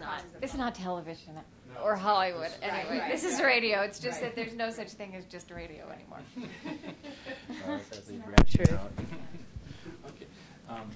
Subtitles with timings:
[0.00, 0.22] not.
[0.42, 1.34] It's not television
[1.84, 2.50] or Hollywood.
[2.62, 3.80] Anyway, right, this is radio.
[3.82, 4.34] It's just Right.
[4.34, 6.20] that there's no such thing as just radio anymore.
[8.48, 8.78] True.
[10.06, 10.26] Okay.
[10.68, 10.90] Um,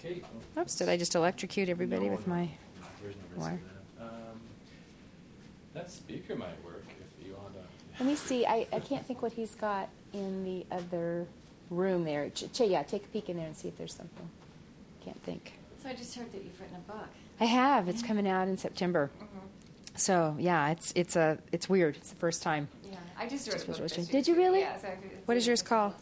[0.00, 0.24] Kate.
[0.58, 2.34] Oops, did I just electrocute everybody No, with no.
[2.34, 2.42] my?
[2.44, 2.48] No
[3.36, 3.60] Wire.
[3.98, 4.04] that.
[4.04, 4.40] Um,
[5.74, 7.60] that speaker might work if you want to.
[7.98, 8.46] Let me see.
[8.46, 11.26] I, I can't think what he's got in the other
[11.70, 12.28] room there.
[12.30, 14.28] Ch- Ch- yeah, take a peek in there and see if there's something.
[15.04, 15.52] Can't think.
[15.82, 17.08] So I just heard that you've written a book.
[17.40, 17.88] I have.
[17.88, 19.10] It's coming out in September.
[19.96, 21.96] So yeah, it's it's a it's weird.
[21.96, 22.68] It's the first time.
[22.90, 24.04] Yeah, I just wrote Just a book watching.
[24.04, 24.60] this Did you really?
[24.60, 24.76] Yeah.
[24.78, 24.88] So
[25.26, 25.94] What is yours it's- called?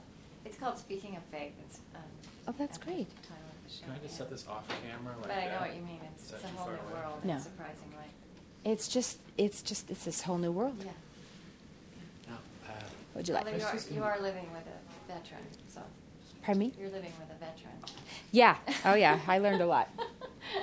[0.44, 1.52] It's called Speaking of Faith.
[1.66, 2.02] It's, um,
[2.48, 3.06] Oh, that's great.
[3.22, 3.84] Title of the show.
[3.84, 5.14] Can I just set this off camera?
[5.18, 5.60] Like But I know that?
[5.60, 6.00] what you mean.
[6.14, 6.92] It's, it's a whole new away?
[6.92, 7.24] world.
[7.24, 7.38] No.
[7.38, 8.08] Surprisingly.
[8.64, 10.76] It's just it's just it's this whole new world.
[10.84, 10.90] Yeah.
[12.28, 12.34] No,
[12.68, 12.72] uh,
[13.12, 13.54] What'd you Well, like?
[13.54, 15.80] you Let's are, you are living with a veteran, so
[16.42, 16.72] Pardon me?
[16.78, 17.78] you're living with a veteran.
[18.32, 18.56] Yeah.
[18.84, 19.18] Oh yeah.
[19.26, 19.88] I learned a lot.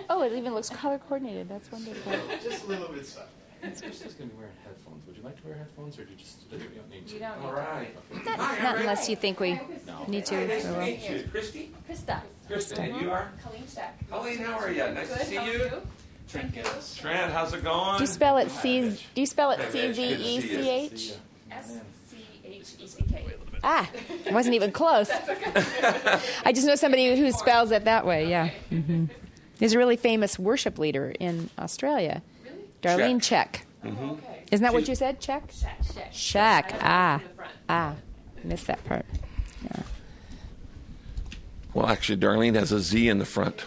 [0.10, 1.48] Oh, it even looks color coordinated.
[1.48, 2.12] That's wonderful.
[2.44, 3.28] Just a little bit of stuff.
[3.62, 5.06] Christy's going to be wearing headphones.
[5.06, 7.14] Would you like to wear headphones, or do you just you don't need to?
[7.14, 8.26] You don't All need right.
[8.26, 9.54] Not, Hi, not I'm unless you think we
[9.86, 10.06] No.
[10.08, 10.36] need to.
[10.38, 11.28] Hi, nice we to meet you.
[11.30, 11.72] Christy?
[11.88, 12.22] Krista.
[12.48, 13.30] Kristen, and you are?
[13.44, 14.10] Colleen Scheck.
[14.10, 14.78] Colleen, how are you?
[14.92, 15.72] Nice to see how are you.
[16.28, 16.96] Trent Gilliss.
[16.98, 17.98] Trent, how's it going?
[17.98, 18.90] Do you spell it C?
[19.14, 20.72] Do you spell it Hey, C Mitch, Z good to E see C you.
[20.72, 21.14] H?
[21.52, 21.80] S
[22.10, 23.24] C H E C K.
[23.68, 23.90] Ah,
[24.30, 25.10] I wasn't even close.
[26.46, 28.30] I just know somebody who spells it that way.
[28.30, 28.50] Yeah.
[28.70, 29.06] hmm
[29.58, 33.02] There's a really famous worship leader in Australia, Really?
[33.04, 33.62] Darlene Zschech.
[33.84, 34.10] Mm-hmm.
[34.12, 34.44] Okay.
[34.52, 35.20] Isn't that what you said?
[35.20, 35.50] Check.
[35.52, 36.12] Scheck.
[36.14, 36.76] Scheck.
[36.80, 37.52] Ah, in the front.
[37.70, 37.96] ah,
[38.44, 39.06] missed that part.
[39.64, 39.82] Yeah.
[41.74, 43.66] Well, actually, Darlene has a Z in the front.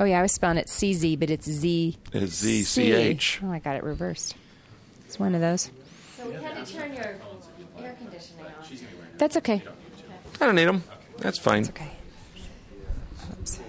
[0.00, 1.96] Oh yeah, I was spelling it C Z, but it's Z.
[2.12, 2.64] It's Z C.
[2.64, 3.40] C H.
[3.44, 4.34] Oh, I got it reversed.
[5.06, 5.70] It's one of those.
[6.16, 7.14] So we had to turn your
[7.84, 8.52] air conditioning on.
[9.18, 9.62] That's okay.
[10.40, 10.82] I don't need them.
[11.18, 11.60] That's fine.
[11.60, 11.90] It's okay.
[13.32, 13.60] Oops.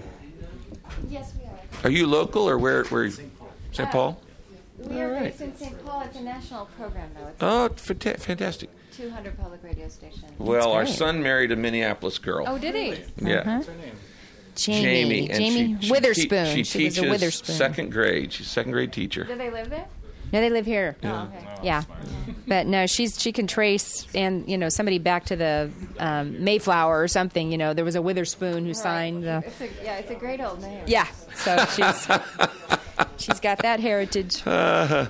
[1.09, 1.59] Yes, we are.
[1.83, 2.83] Are you local or where?
[2.85, 3.09] Where?
[3.09, 3.91] St.
[3.91, 4.21] Paul.
[4.77, 5.23] We are All right.
[5.37, 5.85] based in St.
[5.85, 6.01] Paul.
[6.01, 7.27] It's a national program, though.
[7.27, 8.69] It's Oh, fanta- fantastic.
[8.93, 10.25] 200 public radio stations.
[10.37, 12.45] Well, our son married a Minneapolis girl.
[12.47, 13.01] Oh, did he?
[13.25, 13.37] yeah.
[13.39, 13.55] Uh-huh.
[13.57, 13.95] What's her name?
[14.55, 15.29] Jamie.
[15.29, 16.45] and Jamie she- she Witherspoon.
[16.45, 17.55] te- she, she was teaches a Witherspoon.
[17.55, 18.33] second grade.
[18.33, 19.23] She's a second grade teacher.
[19.23, 19.85] Do they live there?
[20.31, 20.95] No, they live here.
[21.03, 21.47] Oh, okay.
[21.63, 21.83] Yeah,
[22.47, 25.69] but no, she's she can trace and you know somebody back to the
[25.99, 27.51] um, Mayflower or something.
[27.51, 29.43] You know, there was a Witherspoon who signed the.
[29.45, 30.83] It's a, yeah, it's a great old name.
[30.87, 31.05] Yeah,
[31.35, 32.07] so she's
[33.17, 34.41] she's got that heritage.
[34.45, 35.07] Uh,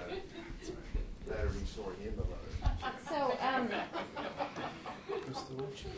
[3.09, 3.69] So, um,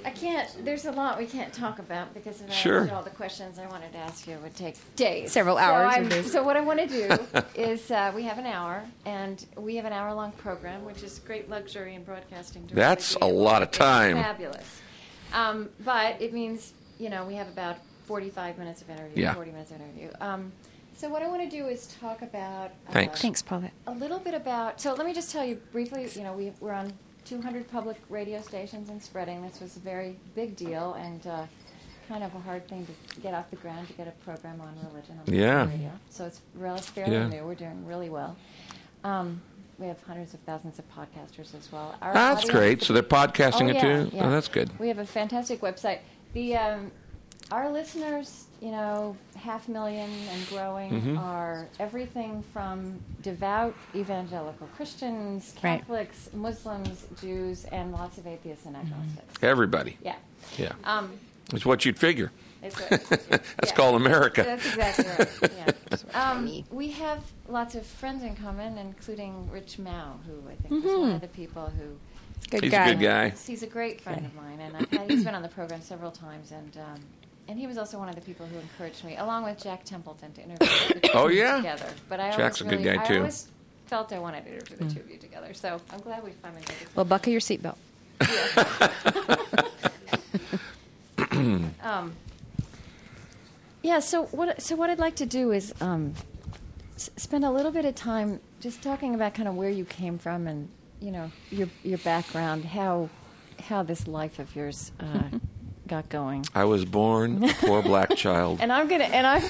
[0.03, 0.65] I can't.
[0.65, 2.79] There's a lot we can't talk about because if I Sure.
[2.81, 5.83] answered all the questions I wanted to ask you, it would take days, Several hours
[5.83, 6.31] or I'm- days.
[6.31, 9.85] So what I want to do is uh, we have an hour, and we have
[9.85, 12.67] an hour-long program, which is great luxury in broadcasting.
[12.71, 14.15] That's a lot to- of it's time.
[14.17, 14.81] Fabulous,
[15.33, 19.33] um, but it means you know we have about 45 minutes of interview, Yeah.
[19.33, 20.09] 40 minutes of interview.
[20.21, 20.51] Um,
[20.95, 22.71] so what I want to do is talk about.
[22.87, 23.21] Uh, Thanks.
[23.21, 23.71] Thanks, Paulette.
[23.87, 24.79] a little bit about.
[24.79, 26.07] So let me just tell you briefly.
[26.15, 26.93] You know, we, we're on
[27.25, 29.41] 200 public radio stations and spreading.
[29.41, 31.45] This was a very big deal and uh,
[32.07, 32.85] kind of a hard thing
[33.15, 35.65] to get off the ground to get a program on religion on Yeah.
[35.69, 35.91] radio.
[36.09, 37.27] So it's really fairly Yeah.
[37.27, 37.43] new.
[37.45, 38.35] We're doing really well.
[39.03, 39.41] Um,
[39.79, 41.95] we have hundreds of thousands of podcasters as well.
[42.01, 42.83] Our that's audience- great.
[42.83, 44.09] So they're podcasting Oh, it yeah, too.
[44.13, 44.25] yeah.
[44.25, 44.77] Oh, that's good.
[44.79, 45.99] We have a fantastic website.
[46.33, 46.91] The um,
[47.51, 51.19] our listeners, you know, half million and growing, Mhm.
[51.19, 55.79] are everything from devout evangelical Christians, Right.
[55.79, 59.43] Catholics, Muslims, Jews, and lots of atheists and agnostics.
[59.43, 59.97] Everybody.
[60.01, 60.15] Yeah.
[60.57, 60.71] Yeah.
[60.85, 61.11] Um,
[61.51, 62.31] It's what you'd figure.
[62.61, 62.87] it's a-
[63.29, 63.41] That's
[63.71, 63.75] yeah.
[63.75, 64.43] called America.
[64.43, 65.51] That's exactly right.
[65.57, 65.71] Yeah.
[66.15, 70.91] Um, we have lots of friends in common, including Rich Mouw, who I think is
[70.91, 71.97] one of the people who
[72.49, 72.87] Good He's guy.
[72.87, 73.29] a good guy.
[73.47, 76.51] He's a great friend of mine, and I've he's been on the program several times,
[76.51, 76.99] and um,
[77.47, 80.31] and he was also one of the people who encouraged me, along with Jack Templeton,
[80.33, 81.57] to interview the two Oh, of you yeah?
[81.57, 81.89] together.
[82.09, 83.17] But I Jack's always a good really, guy, I too.
[83.17, 83.47] always
[83.87, 86.61] felt I wanted to interview the two of you together, so I'm glad we finally
[86.61, 86.95] did this.
[86.95, 87.75] Well, buckle your seatbelt.
[88.21, 89.37] Yeah.
[91.81, 92.13] Um,
[93.81, 93.99] yeah.
[93.99, 94.61] So what?
[94.61, 96.13] So what I'd like to do is um,
[96.95, 100.17] s- spend a little bit of time just talking about kind of where you came
[100.17, 100.69] from and
[101.01, 103.09] you know your your background, how
[103.67, 105.23] how this life of yours uh,
[105.87, 106.45] got going.
[106.55, 108.59] I was born a poor black child.
[108.61, 109.03] And I'm gonna.
[109.05, 109.43] And I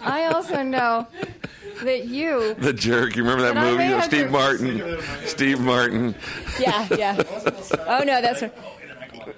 [0.00, 1.06] I also know
[1.82, 2.54] that you.
[2.58, 3.16] the jerk.
[3.16, 4.98] You remember that movie may of Steve to- Martin?
[5.26, 6.14] Steve Martin.
[6.58, 7.22] Yeah, yeah.
[7.86, 8.42] Oh no, that's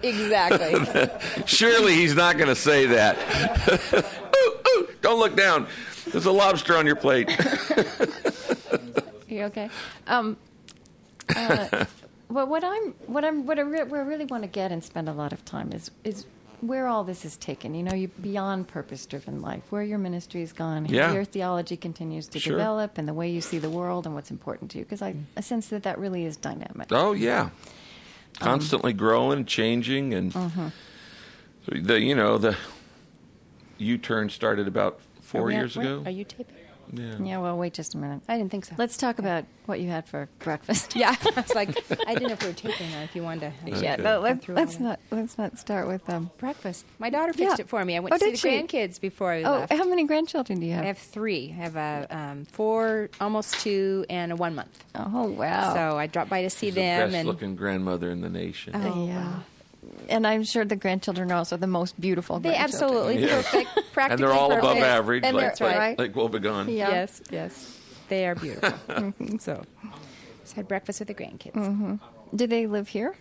[0.02, 1.08] exactly.
[1.46, 3.16] Surely he's not going to say that.
[4.36, 5.66] ooh, ooh, don't look down.
[6.10, 7.28] There's a lobster on your plate.
[9.28, 9.68] You okay?
[10.06, 10.36] Um,
[11.36, 11.84] uh,
[12.28, 14.82] well, what I'm, what I'm, what I, re- where I really want to get and
[14.84, 16.26] spend a lot of time is, is
[16.60, 17.74] where all this is taken.
[17.74, 21.12] You know, you beyond purpose-driven life, where your ministry has gone, how Yeah.
[21.12, 22.56] your theology continues to Sure.
[22.56, 24.84] develop, and the way you see the world and what's important to you.
[24.84, 26.88] Because I, I sense that that really is dynamic.
[26.90, 27.50] Oh yeah, Um,
[28.40, 30.70] constantly growing, changing, and uh-huh.
[31.66, 32.56] the you know the
[33.78, 36.02] U-turn started about four we- years ago.
[36.04, 36.56] Are you taping?
[36.92, 37.14] Yeah.
[37.22, 37.38] Yeah.
[37.38, 38.22] Well, wait just a minute.
[38.28, 38.74] I didn't think so.
[38.78, 40.96] Let's talk about what you had for breakfast.
[40.96, 41.68] Yeah, I was like,
[42.06, 43.72] I didn't know if we were taping or if you wanted to.
[43.72, 43.82] Okay.
[43.82, 43.96] Yeah.
[43.96, 46.30] No, let, let's, all not let's not start with um.
[46.38, 46.84] breakfast.
[46.98, 47.64] My daughter fixed Yeah.
[47.64, 47.96] it for me.
[47.96, 48.48] I went Oh, to see did the she?
[48.78, 49.72] grandkids before I Oh, left.
[49.72, 50.84] how many grandchildren do you have?
[50.84, 51.50] I have three.
[51.50, 54.84] I have a um, four, almost two, and a one month.
[54.94, 55.74] oh wow.
[55.74, 58.30] So I dropped by to see She's the them, best and looking grandmother in the
[58.30, 58.72] nation.
[58.74, 59.16] Oh, yeah.
[59.24, 59.42] wow.
[60.08, 62.40] And I'm sure the grandchildren are also the most beautiful.
[62.40, 62.90] they grandchildren.
[62.90, 63.36] absolutely Yeah.
[63.36, 65.98] perfect, practically and they're all above average, And like, they're- like, right.
[65.98, 66.68] like Wobegon.
[66.74, 66.90] Yeah.
[66.90, 67.78] Yes, yes,
[68.08, 69.12] they are beautiful.
[69.40, 69.64] so,
[70.42, 71.52] just had breakfast with the grandkids.
[71.54, 71.96] Mm-hmm.
[72.36, 73.14] Do they live here?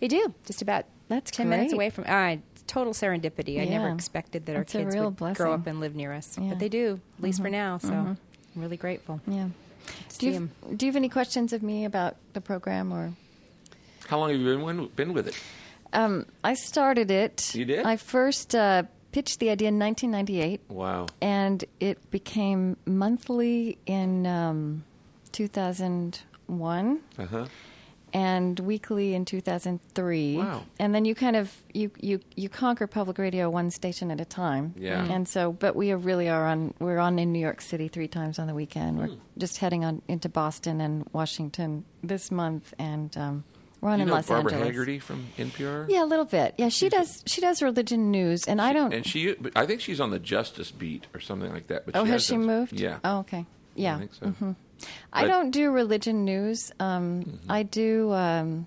[0.00, 2.04] They do just about That's ten minutes away from.
[2.06, 3.60] Uh, total serendipity.
[3.60, 5.34] I never expected that our That's a kids would blessing.
[5.44, 6.48] grow up and live near us, Yeah.
[6.48, 7.52] but they do, at least for Mhm.
[7.52, 7.76] now.
[7.78, 8.16] So, Mhm.
[8.56, 9.20] I'm really grateful.
[9.26, 9.48] Yeah.
[9.48, 10.50] Do see you, 'em.
[10.74, 13.12] do you have any questions of me about the program or?
[14.08, 15.34] How long have you been been with it?
[15.94, 17.54] Um, I started it.
[17.54, 17.86] You did?
[17.86, 18.82] I first uh,
[19.12, 21.06] pitched the idea in 1998, Wow.
[21.22, 24.84] and it became monthly in um,
[25.32, 27.46] 2001 Uh huh.
[28.12, 30.36] and weekly in 2003.
[30.36, 30.62] Wow.
[30.78, 34.24] And then you kind of you you you conquer public radio one station at a
[34.24, 34.74] time.
[34.76, 35.04] Yeah.
[35.04, 36.74] And so, but we are really are on.
[36.78, 38.98] We're on in New York City three times on the weekend.
[38.98, 39.20] We're Hmm.
[39.38, 43.44] just heading on into Boston and Washington this month, and um,
[43.84, 44.76] we're on you in Los Barbara Angeles.
[44.76, 45.86] Hagerty from NPR.
[45.90, 46.54] Yeah, a little bit.
[46.56, 47.22] Yeah, she does.
[47.26, 48.94] She does religion news, and I don't.
[48.94, 51.84] And she, I think she's on the Justice beat or something like that.
[51.84, 52.72] But oh, she has she done- moved?
[52.72, 52.98] Yeah.
[53.04, 53.44] Oh, okay.
[53.74, 53.96] Yeah.
[53.96, 54.26] I think so.
[54.26, 54.56] Mhm.
[55.12, 56.72] I don't do religion news.
[56.80, 57.50] Um, Mm-hmm.
[57.52, 58.66] I do um,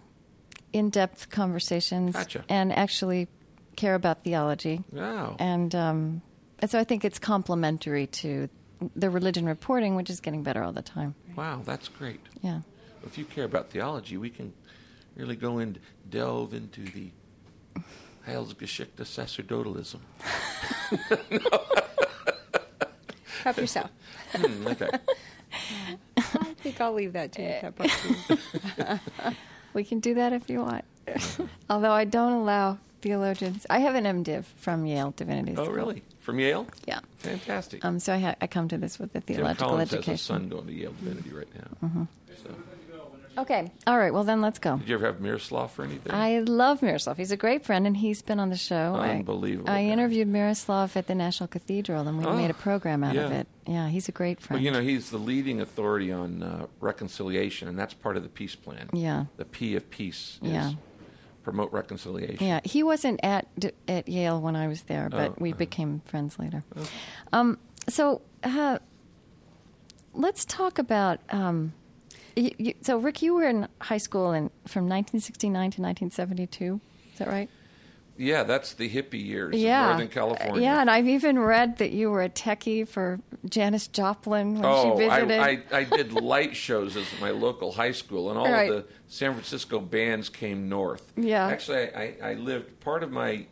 [0.73, 2.43] in-depth conversations, Gotcha.
[2.49, 3.27] and actually
[3.75, 4.83] care about theology.
[4.91, 5.35] Wow.
[5.39, 6.21] And, um,
[6.59, 8.49] and so I think it's complementary to
[8.95, 11.15] the religion reporting, which is getting better all the time.
[11.35, 12.19] Wow, that's great.
[12.41, 12.61] Yeah.
[13.05, 14.53] If you care about theology, we can
[15.17, 15.79] really go and
[16.09, 17.09] delve into the
[18.27, 19.99] Heilsgeschichte sacerdotalism.
[23.43, 23.89] Help yourself.
[24.33, 24.89] Hmm, okay.
[26.17, 27.73] I think I'll leave that to you.
[28.77, 29.01] That.
[29.73, 30.85] We can do that if you want.
[31.69, 33.67] Although I don't allow theologians.
[33.69, 35.67] I have an MDiv from Yale Divinity School.
[35.67, 36.01] oh, really?
[36.19, 36.65] From Yale?
[36.87, 36.99] Yeah.
[37.19, 37.85] Fantastic.
[37.85, 40.13] Um, so I, ha- I come to this with a Tim theological Collins education.
[40.13, 41.87] has a son going to Yale Divinity right now.
[41.87, 42.03] Mm-hmm.
[42.43, 42.49] So,
[43.37, 43.71] Okay.
[43.85, 44.11] All right.
[44.13, 44.77] Well, then let's go.
[44.77, 46.11] did you ever have Miroslav for anything?
[46.11, 47.17] I love Miroslav.
[47.17, 48.95] He's a great friend, and he's been on the show.
[48.97, 49.89] I- Unbelievable I, guy.
[49.91, 53.47] interviewed Miroslav at the National Cathedral, and we Oh, made a program out of it.
[53.67, 54.57] Yeah, he's a great friend.
[54.59, 58.29] well, you know, he's the leading authority on uh, reconciliation, and that's part of the
[58.29, 58.89] peace plan.
[58.91, 59.25] Yeah.
[59.37, 60.71] The P of peace is Yeah.
[61.43, 62.45] promote reconciliation.
[62.45, 63.47] yeah, he wasn't at
[63.87, 65.57] at Yale when I was there, but Oh, we uh-huh.
[65.59, 66.63] became friends later.
[67.31, 68.79] Um, so uh,
[70.13, 71.19] let's talk about.
[71.29, 71.73] Um,
[72.37, 76.81] you, you, so, Rick, you were in high school in, from 1969 to 1972.
[77.13, 77.49] Is that right?
[78.19, 79.83] Yeah, that's the hippie years yeah.
[79.83, 80.63] of Northern California.
[80.63, 84.97] Yeah, and I've even read that you were a techie for Janis Joplin when Oh,
[84.97, 85.39] she visited.
[85.39, 88.71] I, I, I did light shows at my local high school, and all Right.
[88.71, 91.13] of the San Francisco bands came north.
[91.15, 91.45] Yeah.
[91.47, 93.45] Actually, I, I lived part of my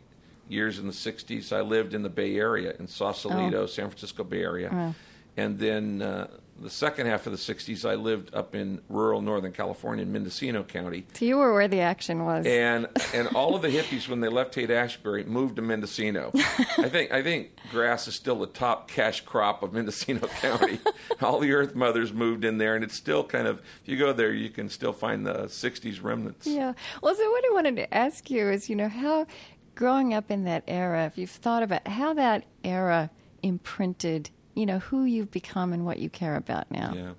[0.48, 3.66] years in the 60s, I lived in the Bay Area, in Sausalito, Oh.
[3.66, 4.70] San Francisco Bay Area.
[4.72, 4.94] Wow.
[5.36, 6.28] And then uh,
[6.60, 10.62] the second half of the 60s, I lived up in rural Northern California in Mendocino
[10.62, 11.06] County.
[11.14, 12.46] so you were where the action was.
[12.46, 16.30] And and all of the hippies when they left Haight Ashbury moved to Mendocino.
[16.78, 20.78] I think I think grass is still the top cash crop of Mendocino County.
[21.20, 24.12] all the Earth Mothers moved in there, and it's still kind of if you go
[24.12, 26.46] there, you can still find the '60s remnants.
[26.46, 26.72] Yeah.
[27.02, 29.26] Well, so what I wanted to ask you is, you know, how
[29.74, 33.10] growing up in that era, if you've thought about how that era
[33.42, 36.92] imprinted, you know, who you've become and what you care about now.
[36.94, 37.10] Yeah.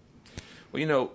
[0.72, 1.12] Well, you know,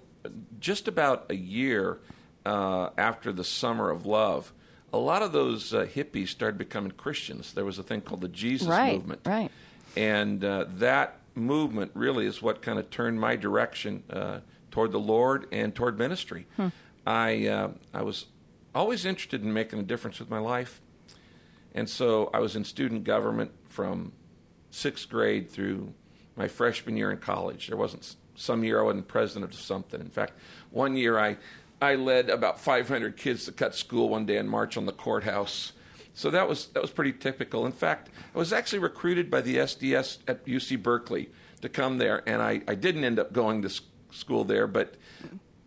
[0.61, 1.99] just about a year
[2.47, 4.53] uh, after the Summer of Love,
[4.93, 7.53] a lot of those uh, hippies started becoming Christians.
[7.53, 9.21] There was a thing called the Jesus Right, movement.
[9.27, 9.51] right.
[9.97, 15.01] And uh, that movement really is what kind of turned my direction uh, toward the
[15.01, 16.47] Lord and toward ministry.
[16.57, 16.69] Hmm.
[17.07, 18.27] I, uh, I was
[18.75, 20.81] always interested in making a difference with my life.
[21.75, 24.13] And so I was in student government from
[24.71, 25.95] sixth grade through
[26.37, 27.69] my freshman year in college.
[27.69, 30.01] There wasn't some year I wasn't president of something.
[30.01, 30.35] In fact,
[30.71, 31.37] one year I,
[31.81, 35.73] I led about 500 kids to cut school one day and march on the courthouse.
[36.15, 37.65] So that was that was pretty typical.
[37.65, 41.31] In fact, I was actually recruited by the SDS at UC Berkeley
[41.63, 43.71] to come there, and I, I didn't end up going to
[44.11, 44.67] school there.
[44.67, 44.97] But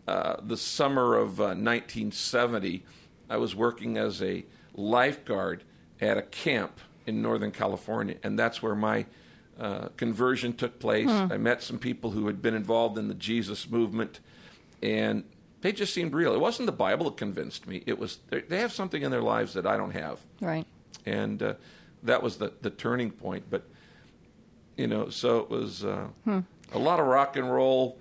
[0.06, 2.84] uh, the summer of uh, 1970,
[3.28, 4.44] I was working as a
[4.74, 5.64] lifeguard
[6.00, 9.06] at a camp in Northern California, and that's where my
[9.58, 11.08] uh, conversion took place.
[11.08, 14.20] I met some people who had been involved in the Jesus movement,
[14.82, 15.24] and
[15.62, 16.34] they just seemed real.
[16.34, 17.82] It wasn't the Bible that convinced me.
[17.86, 20.66] It was they they have something in their lives that I don't have Right.
[21.06, 21.54] and uh,
[22.02, 23.44] that was the, the turning point.
[23.50, 23.64] But
[24.76, 26.08] you know, so it was uh,
[26.72, 27.98] a lot of rock and roll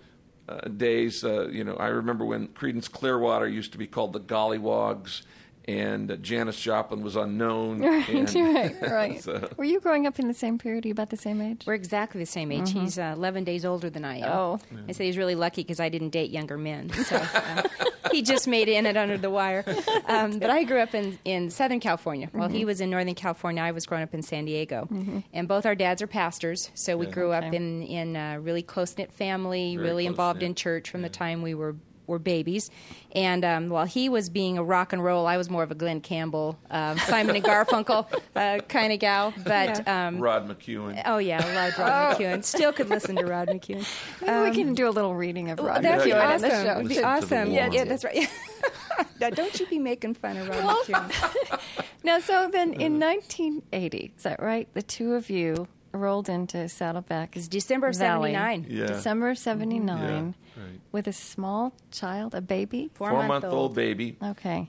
[0.50, 1.24] uh, days.
[1.24, 5.22] Uh, you know, I remember when Creedence Clearwater used to be called the Golliwogs,
[5.68, 7.80] and uh, Janis Joplin was unknown.
[7.86, 9.22] Right, and- right, right.
[9.24, 10.86] so- Were you growing up in the same period?
[10.86, 11.64] Are you about the same age?
[11.66, 12.72] We're exactly the same age.
[12.72, 14.32] He's uh, 11 days older than I am.
[14.32, 14.60] Oh.
[14.88, 16.90] I say he's really lucky because I didn't date younger men.
[16.92, 17.64] So uh,
[18.12, 19.64] he just made it in it under the wire.
[20.08, 22.30] Um, but I grew up in, in Southern California.
[22.32, 24.88] While he was in Northern California, I was growing up in San Diego.
[25.34, 28.98] And both our dads are pastors, so we grew up in, in a really close
[28.98, 30.50] knit family, Very really involved close-knit.
[30.50, 31.76] in church from the time we were
[32.08, 32.70] were babies.
[33.14, 35.76] And um, while he was being a rock and roll, I was more of a
[35.76, 39.34] Glen Campbell, um, Simon and Garfunkel uh, kind of gal.
[39.44, 41.02] But um, Rod McKuen.
[41.06, 42.44] Oh yeah, I loved Rod McKuen.
[42.44, 43.88] Still could listen to Rod McKuen.
[44.22, 46.34] Maybe we can do a little reading of Rod That'd McKuen awesome.
[46.34, 46.64] in the show.
[46.64, 47.52] That'd be Listen to the awesome.
[47.52, 48.30] Yeah, yeah, that's right.
[49.22, 51.62] now, don't you be making fun of Rod McKuen.
[52.06, 54.72] Now, so then in 1980, is that right?
[54.76, 57.36] The two of you rolled into Saddleback.
[57.36, 58.34] It's December of Valley.
[58.34, 58.66] 79.
[58.70, 58.86] Yeah.
[58.88, 60.80] December of 79 Yeah, right.
[60.92, 62.90] with a small child, a baby.
[62.94, 63.54] Four-month month old.
[63.54, 64.18] old baby.
[64.22, 64.68] Okay.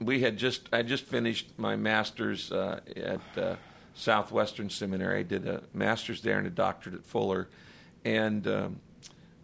[0.00, 3.56] we had just I just finished my master's uh, at uh,
[3.94, 5.20] Southwestern Seminary.
[5.20, 7.48] I did a master's there and a doctorate at Fuller,
[8.04, 8.80] and um,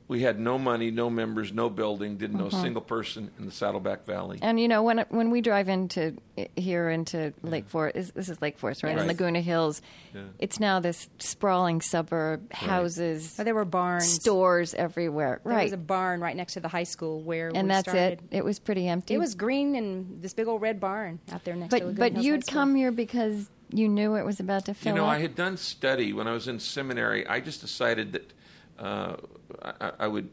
[0.06, 2.62] we had no money, no members, no building, didn't know a mm-hmm.
[2.62, 4.38] single person in the Saddleback Valley.
[4.42, 6.16] And you know when when we drive into
[6.56, 8.92] here into Lake Forest, is- this is Lake Forest, right?
[8.92, 9.02] Yes.
[9.02, 9.80] In Laguna Hills,
[10.14, 10.22] Yeah.
[10.38, 14.12] it's now this sprawling suburb, houses, Oh, there were barns.
[14.12, 15.56] stores everywhere, There right?
[15.58, 18.20] There was a barn right next to the high school where and we that's started.
[18.30, 18.38] it.
[18.38, 19.14] It was pretty empty.
[19.14, 21.98] It was green and this big old red barn out there next to but Laguna
[21.98, 22.60] but Hills you'd School.
[22.60, 24.92] come here because you knew it was about to fill.
[24.92, 25.12] You know, up.
[25.12, 27.26] I had done study when I was in seminary.
[27.26, 28.32] I just decided that
[28.78, 29.16] uh,
[29.62, 30.30] I, I would.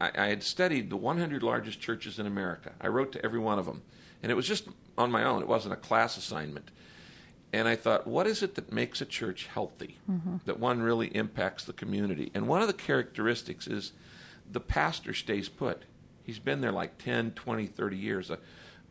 [0.00, 2.72] I, I had studied the 100 largest churches in America.
[2.80, 3.82] I wrote to every one of them,
[4.22, 5.42] and it was just on my own.
[5.42, 6.70] It wasn't a class assignment.
[7.52, 9.98] And I thought, what is it that makes a church healthy?
[10.44, 12.30] That one really impacts the community.
[12.34, 13.92] And one of the characteristics is
[14.50, 15.84] the pastor stays put.
[16.24, 18.30] He's been there like 10, 20, 30 years.
[18.30, 18.38] A,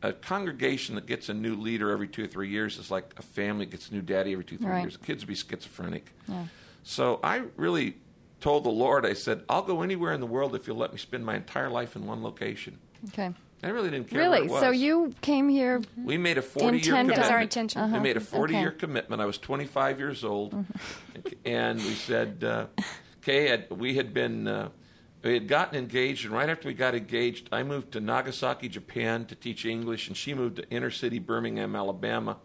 [0.02, 3.22] a congregation that gets a new leader every two or three years is like a
[3.22, 4.82] family gets a new daddy every two, or three Right.
[4.84, 4.98] years.
[4.98, 6.12] Kids would be schizophrenic.
[6.28, 6.46] Yeah.
[6.84, 7.98] So I really
[8.42, 10.98] told the Lord, I said, I'll go anywhere in the world if you'll let me
[11.00, 12.78] spend my entire life in one location.
[13.10, 13.34] okay.
[13.64, 14.20] I really didn't care.
[14.20, 14.46] where Really?
[14.48, 14.60] it was.
[14.62, 17.16] So you came here We made a 40 year commitment.
[17.16, 17.82] That was our intention.
[17.82, 17.96] Uh-huh.
[17.98, 18.70] We made a 40 year Okay.
[18.70, 18.80] Mm-hmm.
[18.80, 19.22] commitment.
[19.22, 20.66] I was 25 years old.
[21.46, 22.68] and we said, uh,
[23.24, 24.70] okay, had- we had been, uh,
[25.24, 26.26] we had gotten engaged.
[26.26, 30.10] And right after we got engaged, I moved to Nagasaki, Japan to teach English.
[30.10, 32.38] And she moved to inner city Birmingham, Alabama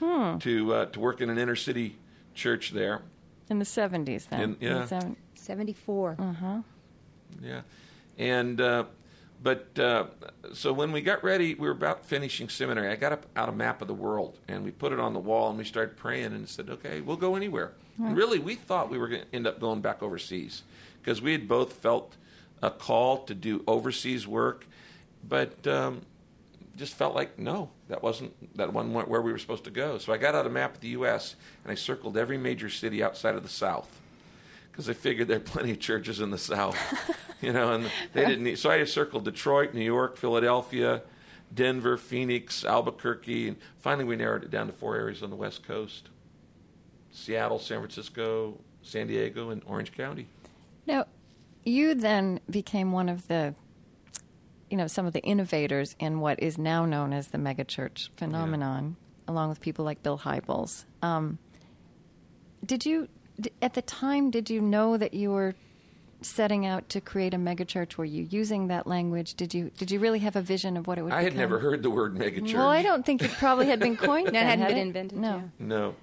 [0.00, 0.36] Hmm.
[0.38, 1.96] to, uh, to work in an inner city
[2.34, 3.02] church there.
[3.48, 4.40] in the 70s then.
[4.40, 4.86] In- In the
[5.48, 5.54] yeah.
[5.54, 6.16] seven- 74.
[7.42, 7.60] Yeah,
[8.18, 8.84] and uh,
[9.42, 10.06] but uh,
[10.54, 12.88] so when we got ready, we were about finishing seminary.
[12.90, 15.18] I got up out a map of the world and we put it on the
[15.18, 18.90] wall and we started praying and said, "Okay, we'll go anywhere." And really, we thought
[18.90, 20.62] we were going to end up going back overseas
[21.02, 22.14] because we had both felt
[22.62, 24.66] a call to do overseas work,
[25.26, 26.02] but um,
[26.76, 29.98] just felt like no, that wasn't that one went where we were supposed to go.
[29.98, 31.36] So I got out a map of the U.S.
[31.64, 34.00] and I circled every major city outside of the South
[34.76, 36.76] because I figured there are plenty of churches in the South,
[37.40, 38.58] you know, and they didn't need.
[38.58, 41.00] So I just circled Detroit, New York, Philadelphia,
[41.54, 45.66] Denver, Phoenix, Albuquerque, and finally we narrowed it down to four areas on the West
[45.66, 46.10] Coast:
[47.10, 50.28] Seattle, San Francisco, San Diego, and Orange County.
[50.86, 51.06] Now,
[51.64, 53.54] you then became one of the,
[54.68, 58.96] you know, some of the innovators in what is now known as the megachurch phenomenon,
[59.26, 60.84] along with people like Bill Hybels.
[61.00, 61.38] Um,
[62.64, 63.08] did you,
[63.62, 65.54] at the time, did you know that you were
[66.22, 67.96] setting out to create a megachurch?
[67.96, 69.34] Were you using that language?
[69.34, 71.12] Did you did you really have a vision of what it would?
[71.12, 71.38] I had become?
[71.40, 72.54] never heard the word megachurch.
[72.54, 74.28] Well, I don't think it probably had been coined.
[74.28, 74.82] That then, hadn't had been it?
[74.82, 75.36] invented, No.
[75.36, 75.42] yeah.
[75.58, 75.94] No.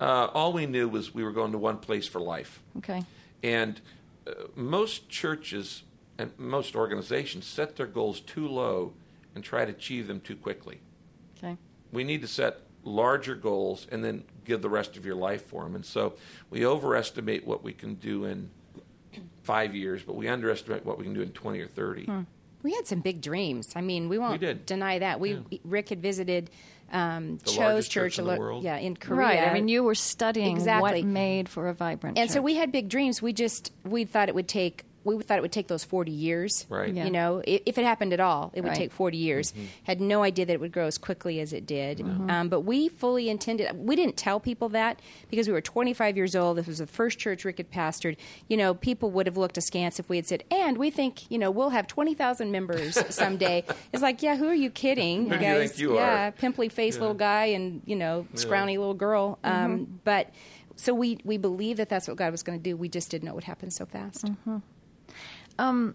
[0.00, 2.60] Uh, all we knew was we were going to one place for life.
[2.78, 3.02] Okay.
[3.42, 3.80] And
[4.26, 5.82] uh, most churches
[6.18, 8.92] and most organizations set their goals too low
[9.34, 10.80] and try to achieve them too quickly.
[11.38, 11.56] Okay.
[11.92, 12.58] We need to set
[12.88, 15.74] larger goals and then give the rest of your life for them.
[15.74, 16.14] And so
[16.50, 18.50] we overestimate what we can do in
[19.42, 22.08] five years, but we underestimate what we can do in 20 or 30.
[22.62, 23.72] We had some big dreams.
[23.76, 24.66] I mean, we won't did.
[24.66, 25.20] deny that.
[25.20, 26.50] We Rick had visited
[26.92, 28.64] um, The Cho's largest church, church in the lo- world.
[28.64, 29.18] yeah, in Korea.
[29.20, 29.48] Right.
[29.48, 31.02] I mean, you were studying Exactly.
[31.02, 33.22] what made for a vibrant and so we had big dreams.
[33.22, 34.84] We just we thought it would take
[35.16, 36.66] we thought it would take those 40 years.
[36.68, 36.92] Right.
[36.92, 37.04] Yeah.
[37.04, 38.76] You know, if, if it happened at all, it would Right.
[38.76, 39.52] take 40 years.
[39.84, 42.00] Had no idea that it would grow as quickly as it did.
[42.00, 45.00] Um, but we fully intended, we didn't tell people that
[45.30, 46.58] because we were 25 years old.
[46.58, 48.16] This was the first church Rick had pastored.
[48.48, 51.38] You know, people would have looked askance if we had said, and we think, you
[51.38, 53.64] know, we'll have 20,000 members someday.
[53.92, 55.28] it's like, yeah, who are you kidding?
[55.28, 56.00] Who you do you guys, think you are?
[56.00, 59.38] yeah, pimply faced little guy and, you know, scrawny little girl.
[59.44, 60.30] Um, but
[60.76, 62.76] so we, we believed that that's what God was going to do.
[62.76, 64.30] We just didn't know it would happen so fast.
[65.58, 65.94] Um,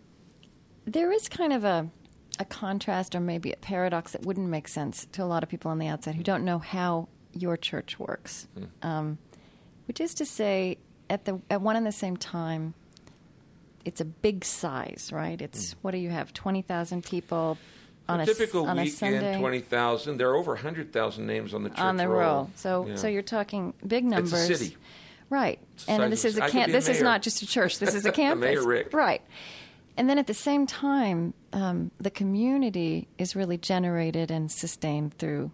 [0.85, 1.89] there is kind of a
[2.39, 5.69] a contrast or maybe a paradox that wouldn't make sense to a lot of people
[5.69, 8.47] on the outside who don't know how your church works.
[8.57, 8.87] Hmm.
[8.87, 9.17] Um,
[9.87, 10.77] which is to say,
[11.09, 12.73] at the at one and the same time,
[13.85, 15.41] it's a big size, right?
[15.41, 15.79] It's hmm.
[15.81, 16.33] what do you have?
[16.33, 17.57] Twenty thousand people
[18.07, 20.17] on a a, typical on weekend, twenty thousand.
[20.17, 22.19] There are over hundred thousand names on the church on the roll.
[22.19, 22.49] roll.
[22.55, 22.95] So Yeah.
[22.95, 24.33] so you're talking big numbers.
[24.33, 24.77] It's a city.
[25.33, 25.59] Right.
[25.87, 26.69] And this is a camp.
[26.69, 27.79] a This is not just a church.
[27.79, 28.63] This is a campus.
[28.63, 28.85] Mayor.
[28.93, 29.23] Right.
[29.97, 35.49] And then at the same time, um, the community is really generated and sustained through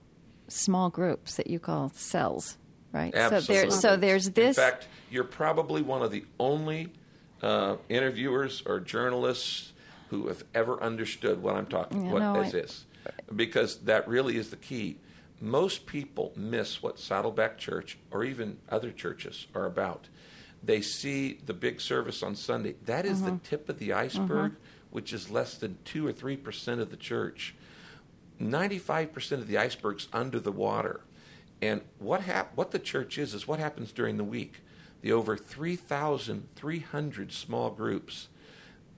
[0.50, 2.58] small groups that you call cells,
[2.92, 3.16] right?
[3.16, 3.70] Absolutely.
[3.70, 4.58] So there, so there's this.
[4.58, 6.92] In fact, you're probably one of the only
[7.42, 9.72] uh, interviewers or journalists
[10.10, 12.86] who have ever understood what I'm talking Yeah, what no, this I- is,
[13.34, 14.98] because that really is the key.
[15.42, 20.08] Most people miss what Saddleback Church or even other churches are about.
[20.62, 22.76] They see the big service on Sunday.
[22.86, 23.40] That is the uh-huh.
[23.44, 24.60] tip of the iceberg, uh-huh.
[24.92, 27.56] which is less than two or three percent of the church.
[28.42, 31.02] 95% of the iceberg's under the water.
[31.62, 34.62] And what hap- what the church is is what happens during the week.
[35.02, 38.28] The over 3,300 small groups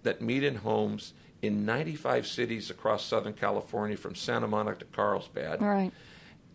[0.03, 5.61] that meet in homes in 95 cities across Southern California from Santa Monica to Carlsbad.
[5.61, 5.91] Right.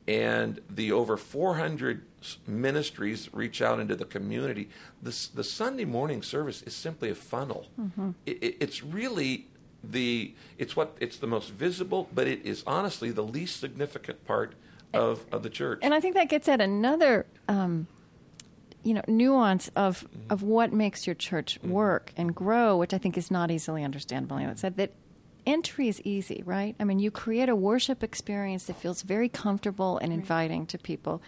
[0.08, 2.02] And the over 400
[2.46, 4.68] ministries reach out into the community.
[5.02, 7.66] The, the Sunday morning service is simply a funnel.
[8.24, 9.48] It, it, it's really
[9.82, 14.54] the it's what it's the most visible, but it is honestly the least significant part
[14.92, 15.80] of, of the church.
[15.82, 17.86] And I think that gets at another, um,
[18.82, 20.32] you know, nuance of Mm-hmm.
[20.32, 24.40] of what makes your church work and grow, which I think is not easily understandable.
[24.40, 24.92] You know, it said that
[25.46, 26.74] entry is easy, right?
[26.80, 31.22] I mean, you create a worship experience that feels very comfortable and inviting to people,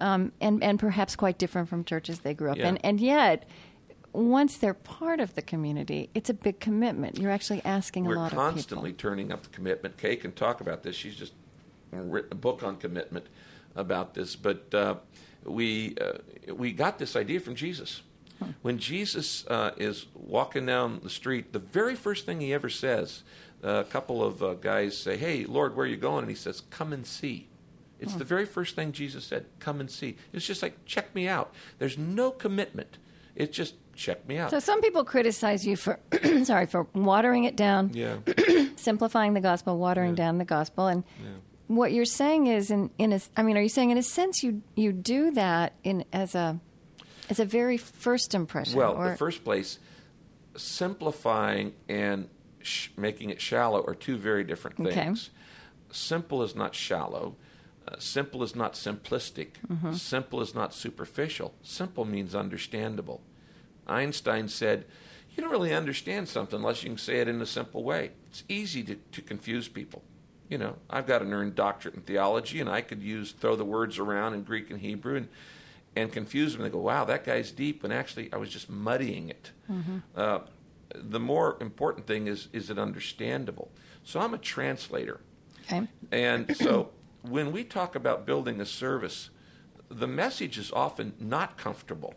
[0.00, 2.68] um, and and perhaps quite different from churches they grew up Yeah.
[2.68, 3.48] in, and yet.
[4.12, 7.16] Once they're part of the community, it's a big commitment.
[7.16, 9.10] You're actually asking We're a lot constantly of people.
[9.10, 9.98] turning up the commitment.
[9.98, 10.96] Kay can talk about this.
[10.96, 11.32] She's just
[11.92, 13.26] written a book on commitment
[13.76, 14.34] about this.
[14.34, 14.96] But uh,
[15.44, 16.14] we uh,
[16.52, 18.02] we got this idea from Jesus.
[18.62, 23.22] When Jesus uh, is walking down the street, the very first thing he ever says,
[23.62, 26.62] a couple of uh, guys say, "Hey, Lord, where are you going?" And he says,
[26.70, 27.48] "Come and see."
[27.98, 31.28] It's the very first thing Jesus said, "Come and see." It's just like, "Check me
[31.28, 32.96] out." There's no commitment.
[33.36, 34.50] It's just check me out.
[34.50, 36.00] So some people criticize you for,
[36.44, 37.90] sorry, for watering it down.
[37.92, 38.16] yeah.
[38.76, 41.04] simplifying the gospel, watering down the gospel, and
[41.66, 44.42] what you're saying is, in in a, I mean, are you saying in a sense
[44.42, 46.58] you you do that in as a
[47.28, 48.76] as a very first impression?
[48.76, 49.78] Well, or, the first place,
[50.56, 52.28] simplifying and
[52.62, 54.92] sh- making it shallow are two very different Okay.
[54.94, 55.30] things.
[55.90, 57.36] Simple is not shallow.
[57.88, 59.52] Uh, simple is not simplistic.
[59.68, 59.92] Mm-hmm.
[59.94, 61.54] Simple is not superficial.
[61.62, 63.22] Simple means understandable.
[63.86, 64.84] Einstein said,
[65.34, 68.10] You don't really understand something unless you can say it in a simple way.
[68.28, 70.02] It's easy to, to confuse people.
[70.48, 73.64] You know, I've got an earned doctorate in theology, and I could use throw the
[73.64, 75.28] words around in Greek and Hebrew and
[75.96, 76.62] and confuse them.
[76.62, 79.50] They go, "Wow, that guy's deep," when actually I was just muddying it.
[80.16, 80.40] Uh,
[80.94, 83.70] the more important thing is is it understandable.
[84.02, 85.20] So I'm a translator.
[85.64, 86.90] okay, And so
[87.22, 89.30] when we talk about building a service,
[89.88, 92.14] the message is often not comfortable.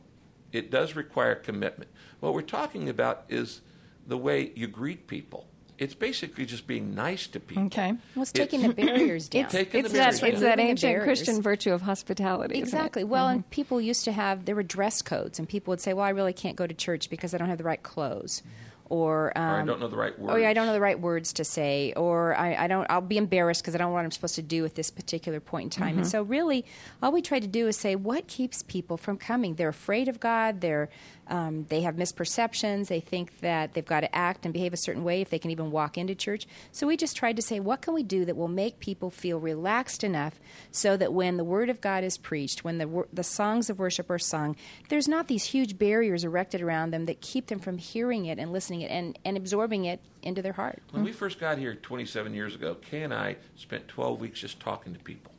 [0.52, 1.90] It does require commitment.
[2.20, 3.62] What we're talking about is
[4.06, 5.48] the way you greet people.
[5.84, 7.66] It's basically just being nice to people.
[7.66, 7.94] okay.
[8.16, 9.44] Well, it's taking the barriers down.
[9.46, 11.04] It's, Taking the it's that barriers it's that ancient barriers.
[11.04, 12.56] Christian virtue of hospitality.
[12.56, 12.68] isn't it?
[12.68, 13.04] Exactly.
[13.04, 16.06] Well, and people used to have there were dress codes, and people would say, "Well,
[16.06, 18.42] I really can't go to church because I don't have the right clothes,"
[18.90, 20.34] or, um, Or I don't know the right words.
[20.34, 22.86] Oh yeah, I don't know the right words to say, or I, I don't.
[22.90, 25.40] I'll be embarrassed because I don't know what I'm supposed to do at this particular
[25.40, 25.90] point in time.
[25.92, 26.00] Mm-hmm.
[26.00, 26.66] And so, really,
[27.02, 29.56] all we try to do is say, what keeps people from coming?
[29.56, 30.62] They're afraid of God.
[30.62, 30.90] They're
[31.28, 32.88] um, they have misperceptions.
[32.88, 35.52] They think that they've got to act and behave a certain way if they can
[35.52, 36.46] even walk into church.
[36.72, 39.40] So we just tried to say, what can we do that will make people feel
[39.40, 40.40] relaxed enough
[40.72, 44.10] so that when the Word of God is preached, when the the songs of worship
[44.10, 44.56] are sung,
[44.90, 48.52] there's not these huge barriers erected around them that keep them from hearing it and
[48.52, 50.82] listening it and, and absorbing it into their heart.
[50.92, 54.60] When we first got here 27 years ago, Kay and I spent 12 weeks just
[54.60, 55.33] talking to people.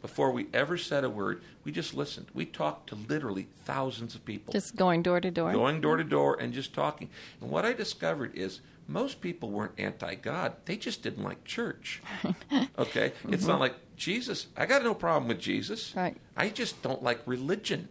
[0.00, 1.42] Before we ever said a word.
[1.64, 2.28] We just listened.
[2.34, 5.52] We talked to literally thousands of people Just going door to door.
[5.52, 7.10] going door to door and just talking.
[7.40, 12.02] And what I discovered is most people weren't anti God, they just didn't like church.
[12.78, 13.12] Okay?
[13.28, 13.60] It's not mm-hmm.
[13.60, 15.94] like Jesus, I got no problem with Jesus.
[15.94, 16.16] Right.
[16.36, 17.88] I just don't like religion.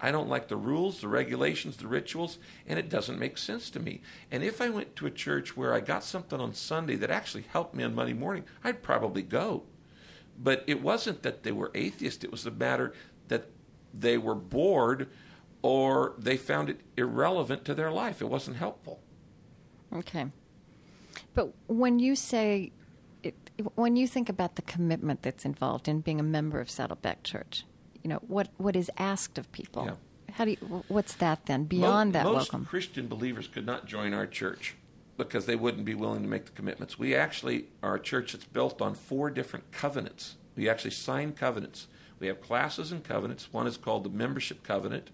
[0.00, 3.80] I don't like the rules, the regulations, the rituals, and it doesn't make sense to
[3.80, 4.00] me.
[4.30, 7.44] And if I went to a church where I got something on Sunday that actually
[7.52, 9.64] helped me on Monday morning, I'd probably go.
[10.42, 12.94] But it wasn't that they were atheist, it was the matter
[13.28, 13.46] that
[13.92, 15.08] they were bored
[15.62, 18.22] or they found it irrelevant to their life.
[18.22, 19.00] It wasn't helpful.
[19.92, 20.26] Okay.
[21.34, 22.72] But when you say,
[23.22, 23.34] it,
[23.74, 27.64] when you think about the commitment that's involved in being a member of Saddleback Church,
[28.02, 29.84] you know what what is asked of people.
[29.84, 29.94] Yeah.
[30.34, 30.84] How do you?
[30.88, 32.64] What's that then beyond Mo- that most welcome?
[32.64, 34.76] Christian believers could not join our church
[35.28, 36.98] because they wouldn't be willing to make the commitments.
[36.98, 40.36] We actually are a church that's built on four different covenants.
[40.56, 41.86] We actually sign covenants.
[42.18, 43.52] We have classes and covenants.
[43.52, 45.10] One is called the membership covenant.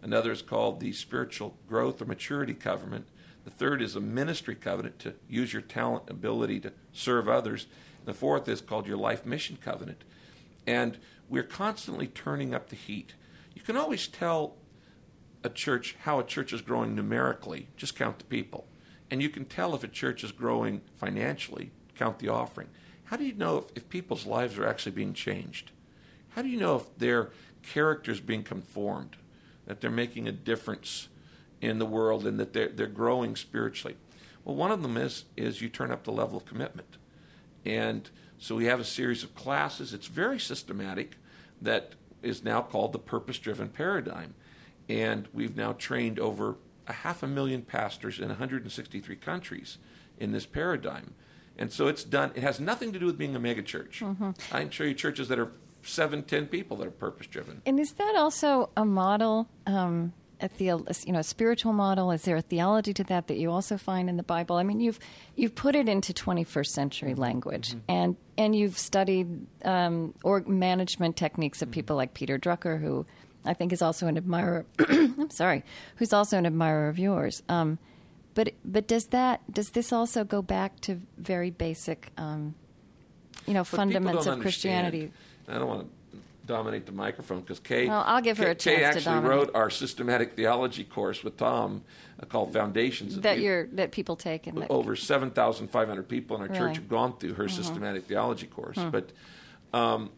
[0.00, 3.06] Another is called the spiritual growth or maturity covenant.
[3.44, 7.66] The third is a ministry covenant to use your talent, ability to serve others.
[8.04, 10.04] The fourth is called your life mission covenant.
[10.66, 13.14] And we're constantly turning up the heat.
[13.54, 14.56] You can always tell
[15.44, 17.68] a church how a church is growing numerically.
[17.76, 18.66] Just count the people.
[19.12, 22.68] And you can tell if a church is growing financially, count the offering.
[23.04, 25.70] How do you know if, if people's lives are actually being changed?
[26.30, 27.30] How do you know if their
[27.62, 29.16] character is being conformed,
[29.66, 31.08] that they're making a difference
[31.60, 33.98] in the world and that they're, they're growing spiritually?
[34.46, 36.96] Well, one of them is, is you turn up the level of commitment.
[37.66, 39.92] And so we have a series of classes.
[39.92, 41.18] It's very systematic
[41.60, 44.32] that is now called the purpose driven paradigm.
[44.88, 49.78] And we've now trained over a half a million pastors in 163 countries
[50.18, 51.14] in this paradigm.
[51.58, 54.34] And so it's done, it has nothing to do with being a megachurch.
[54.52, 57.62] I can show you churches that are seven, ten people that are purpose driven.
[57.66, 62.10] And is that also a model, um, a theo- you know, a spiritual model?
[62.10, 64.56] Is there a theology to that that you also find in the Bible?
[64.56, 64.98] I mean, you've
[65.36, 71.62] you've put it into 21st century language, and and you've studied um, or management techniques
[71.62, 73.06] of people like Peter Drucker, who
[73.44, 74.64] I think is also an admirer.
[74.88, 75.64] I'm sorry,
[75.96, 77.42] who's also an admirer of yours.
[77.48, 77.78] Um,
[78.34, 82.54] but but does that does this also go back to very basic, um,
[83.46, 85.12] you know, What people fundamentals of Christianity?
[85.48, 87.88] I don't want to dominate the microphone because Kay.
[87.88, 91.36] Well, I'll give her Kay- a chance Kay actually wrote our systematic theology course with
[91.36, 91.82] Tom
[92.20, 93.20] uh, called Foundations.
[93.20, 96.58] That you're that people take and that over 7,500 people in our Really?
[96.58, 98.78] Church have gone through her systematic theology course.
[98.78, 99.10] But
[99.72, 100.10] um,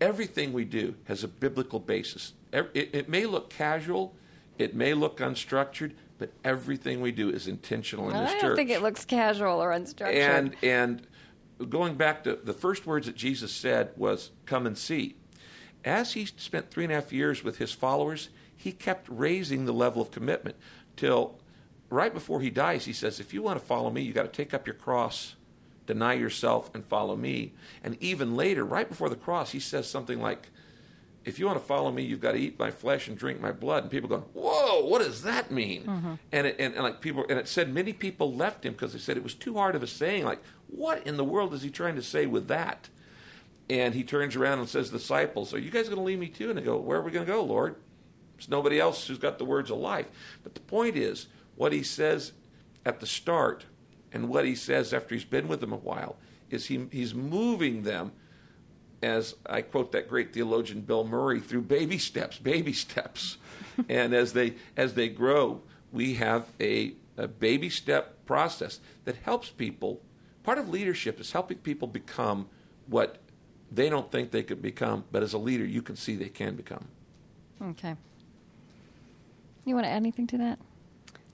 [0.00, 2.32] everything we do has a biblical basis.
[2.52, 4.14] It, it may look casual,
[4.58, 8.70] it may look unstructured, but everything we do is intentional in this I don't think
[8.70, 10.14] it looks casual or unstructured.
[10.14, 11.06] And and
[11.68, 15.16] going back to the first words that Jesus said was, "Come and see."
[15.84, 19.72] As he spent three and a half years with his followers, he kept raising the
[19.72, 20.56] level of commitment
[20.96, 21.38] till
[21.90, 22.84] right before he dies.
[22.84, 25.34] He says, "If you want to follow me, you got to take up your cross."
[25.86, 27.52] Deny yourself and follow me.
[27.82, 30.48] And even later, right before the cross, he says something like,
[31.24, 33.52] if you want to follow me, you've got to eat my flesh and drink my
[33.52, 33.84] blood.
[33.84, 35.84] And people go, whoa, what does that mean?
[35.84, 36.14] Mm-hmm.
[36.32, 38.98] And, it, and, and like people, and it said many people left him because they
[38.98, 40.24] said it was too hard of a saying.
[40.24, 42.88] Like, what in the world is he trying to say with that?
[43.70, 46.50] And he turns around and says, disciples, are you guys going to leave me too?
[46.50, 47.76] And they go, where are we going to go, Lord?
[48.36, 50.06] There's nobody else who's got the words of life.
[50.42, 52.32] But the point is, what he says
[52.84, 53.64] at the start
[54.14, 56.16] and what he says after he's been with them a while
[56.48, 58.12] is he, he's moving them
[59.02, 63.36] as I quote that great theologian Bill Murray, through baby steps, baby steps.
[63.88, 65.60] and as they as they grow,
[65.92, 70.00] we have a, a baby step process that helps people.
[70.42, 72.48] Part of leadership is helping people become
[72.86, 73.18] what
[73.70, 76.54] they don't think they could become, but as a leader, you can see they can
[76.54, 76.86] become.
[77.62, 77.96] okay.
[79.64, 80.58] You want to add anything to that?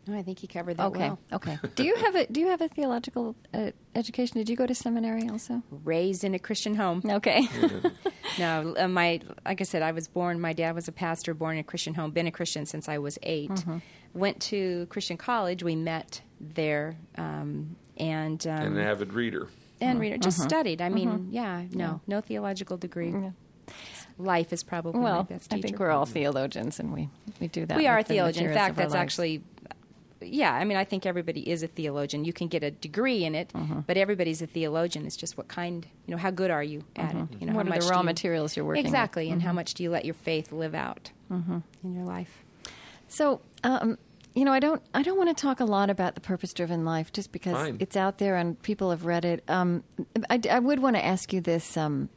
[0.06, 0.98] No, I think he covered that okay.
[1.10, 1.18] well.
[1.34, 1.58] Okay.
[1.74, 4.38] Do you have a Do you have a theological uh, education?
[4.38, 5.62] Did you go to seminary also?
[5.84, 7.02] Raised in a Christian home.
[7.04, 7.46] Okay.
[8.38, 10.40] No, uh, my like I said, I was born.
[10.40, 12.12] My dad was a pastor, born in a Christian home.
[12.12, 13.78] Been a Christian since I was 8 Mm-hmm.
[14.14, 15.64] Went to Christian college.
[15.64, 19.48] We met there, um, and um, And an avid reader.
[19.80, 20.48] and reader just Mm-hmm.
[20.48, 20.80] studied.
[20.80, 23.12] I mean, yeah, no, no theological degree.
[24.18, 27.08] Life is probably my well, best I think we're all theologians, and we
[27.40, 27.76] we do that.
[27.76, 28.48] we with are the theologians.
[28.48, 29.02] In fact, that's lives.
[29.02, 29.42] actually,
[30.28, 30.52] yeah.
[30.54, 32.24] I mean, I think everybody is a theologian.
[32.24, 33.80] You can get a degree in it, Mm-hmm.
[33.86, 35.06] but everybody's a theologian.
[35.06, 37.16] It's just what kind, you know, how good are you at it?
[37.16, 37.54] You know, Mm-hmm.
[37.56, 38.86] What how are the raw you- materials you're working with?
[38.92, 38.94] Mm-hmm.
[38.96, 41.62] exactly, and how much do you let your faith live out in
[41.94, 42.42] your life?
[43.08, 43.98] So, um,
[44.34, 47.12] you know, I don't, I don't want to talk a lot about the purpose-driven life,
[47.12, 47.76] just because Fine.
[47.80, 49.42] it's out there and people have read it.
[49.48, 49.82] Um,
[50.30, 52.08] I, I would want to ask you this: um,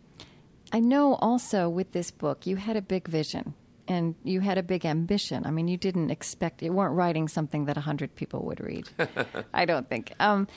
[0.72, 3.56] I know also with this book you had a big vision
[3.88, 5.46] and you had a big ambition.
[5.46, 8.90] I mean, you didn't expect you weren't writing something that hundred people would read.
[9.54, 10.14] I don't think.
[10.20, 10.48] Um,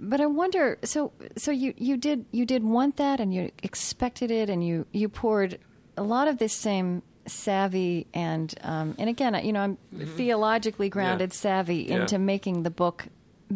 [0.00, 0.78] but I wonder.
[0.84, 4.86] So, so you, you did you did want that, and you expected it, and you
[4.92, 5.58] you poured
[5.96, 9.78] a lot of this same savvy and um, and again, you know, I'm
[10.16, 11.34] theologically grounded Yeah.
[11.36, 12.02] savvy Yeah.
[12.02, 13.06] into making the book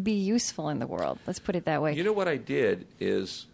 [0.01, 1.19] be useful in the world.
[1.27, 1.93] Let's put it that way.
[1.95, 3.45] You know what I did is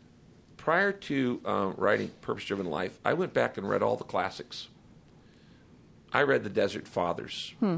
[0.57, 4.67] prior to um, writing Purpose Driven Life, I went back and read all the classics.
[6.15, 7.53] I read The Desert Fathers.
[7.59, 7.77] Hmm.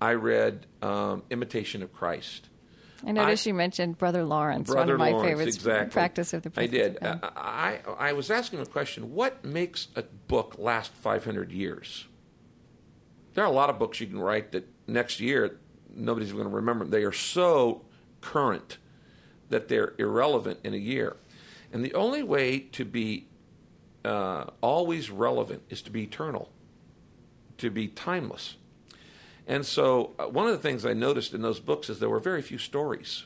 [0.00, 2.48] I read um, Imitation of Christ.
[3.06, 5.56] I noticed I- you mentioned Brother Lawrence, Brother one of my Lawrence, favorites.
[5.56, 5.92] exactly.
[5.92, 6.98] Practice of the I did.
[7.00, 7.20] God.
[7.22, 12.06] Uh, I, I was asking a question: What makes a book last 500 years?
[13.34, 15.58] There are a lot of books you can write that next year
[15.94, 16.84] nobody's going to remember.
[16.84, 17.84] They are so
[18.20, 18.78] current
[19.48, 21.16] that they're irrelevant in a year.
[21.72, 23.26] And the only way to be
[24.04, 26.50] uh, always relevant is to be eternal,
[27.58, 28.56] to be timeless.
[29.46, 32.20] And so, uh, one of the things I noticed in those books is there were
[32.20, 33.24] very few stories.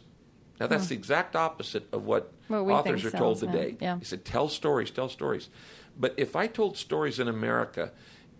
[0.60, 3.76] Now, that's the exact opposite of what, authors are told today.
[3.80, 3.98] yeah.
[3.98, 5.48] He said, tell stories, tell stories.
[5.98, 7.90] But if I told stories in America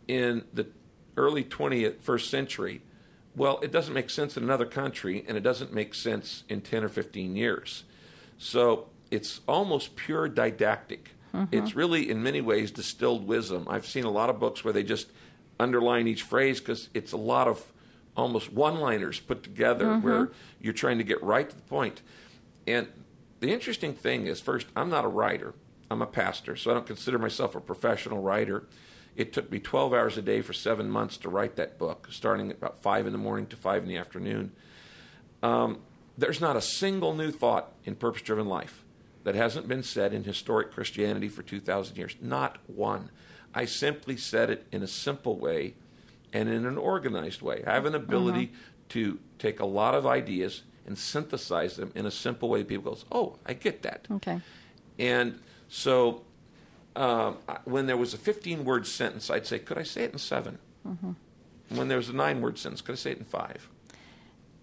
[0.07, 0.69] in the
[1.17, 2.83] early 20th, first century,
[3.35, 6.85] well, it doesn't make sense in another country, and it doesn't make sense in 10
[6.85, 7.85] or 15 years.
[8.39, 11.11] So it's almost pure didactic.
[11.51, 13.67] It's really, in many ways, distilled wisdom.
[13.69, 15.09] I've seen a lot of books where they just
[15.63, 17.73] underline each phrase because it's a lot of
[18.17, 22.03] almost one liners put together where you're trying to get right to the point.
[22.67, 22.89] And
[23.41, 25.55] the interesting thing is, first, I'm not a writer.
[25.91, 28.67] I'm a pastor, so I don't consider myself a professional writer.
[29.17, 32.51] It took me 12 hours a day for seven months to write that book, starting
[32.51, 34.53] at about 5 in the morning to 5 in the afternoon.
[35.43, 35.81] Um,
[36.17, 38.85] there's not a single new thought in purpose driven life
[39.25, 42.17] that hasn't been said in historic Christianity for 2,000 years.
[42.21, 43.11] Not one.
[43.55, 45.75] I simply said it in a simple way
[46.33, 47.63] and in an organized way.
[47.67, 48.53] I have an ability
[48.91, 52.65] to take a lot of ideas and synthesize them in a simple way.
[52.65, 54.41] People goes, "Oh, I get that." Okay.
[54.99, 55.39] And
[55.69, 56.23] so,
[56.97, 60.19] um, when there was a 15 word sentence, I'd say, Could I say it in
[60.19, 60.59] 7
[61.71, 63.69] When there was a nine word sentence, could I say it in five?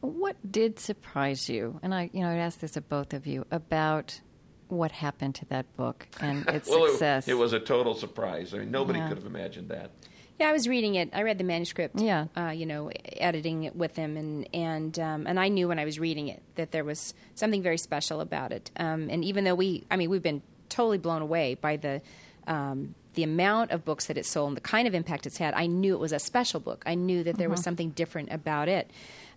[0.02, 1.80] What did surprise you?
[1.82, 4.21] And I, you know, I'd ask this of both of you about
[4.69, 7.27] what happened to that book and its well, it- success.
[7.27, 8.53] It, was a total surprise.
[8.53, 9.10] I mean, nobody Yeah.
[9.10, 9.91] could have imagined that.
[10.39, 11.10] Yeah, I was reading it.
[11.12, 11.99] I read the manuscript.
[11.99, 12.27] Yeah.
[12.38, 15.84] Uh, you know, editing it with him, and and um, and I knew when I
[15.84, 18.71] was reading it that there was something very special about it.
[18.77, 22.01] Um, and even though we, I mean, we've been totally blown away by the.
[22.47, 25.53] Um, the amount of books that it sold and the kind of impact it's had,
[25.55, 26.84] I knew it was a special book.
[26.86, 28.89] I knew that there was something different about it.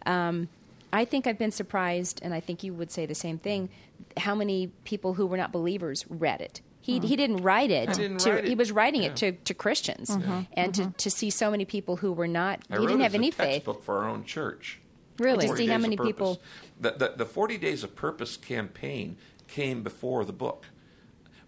[0.07, 0.49] Um,
[0.93, 3.71] I think I've been surprised, and I think you would say the same thing.
[4.17, 6.61] How many people who were not believers read it?
[6.81, 7.07] He mm-hmm.
[7.07, 7.93] he didn't write it.
[7.95, 8.49] Didn't to, write it.
[8.49, 9.11] He was writing Yeah.
[9.11, 10.41] it to, to Christians, mm-hmm.
[10.53, 10.91] and to, mm-hmm.
[10.91, 13.31] to see so many people who were not, I he wrote didn't have as any
[13.31, 13.65] faith.
[13.65, 14.81] book for our own church.
[15.19, 15.49] really.
[15.49, 16.41] To see how many people-
[16.81, 20.67] The, the, the 40 Days of Purpose campaign came before the book.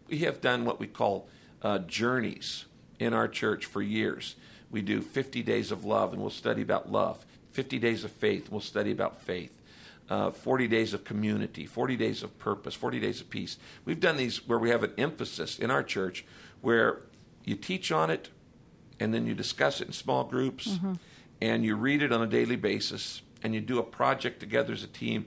[0.07, 1.29] We have done what we call
[1.63, 2.67] uh, journeys
[3.01, 4.37] in our church for years.
[4.71, 7.25] We do 50 days of love, and we'll study about love.
[7.55, 9.57] 50 days of faith, we'll study about faith.
[10.11, 13.57] Uh, 40 days of community, 40 days of purpose, 40 days of peace.
[13.87, 16.27] We've done these where we have an emphasis in our church
[16.61, 17.01] where
[17.45, 18.29] you teach on it
[19.01, 20.79] and then you discuss it in small groups
[21.41, 24.83] and you read it on a daily basis and you do a project together as
[24.83, 25.27] a team.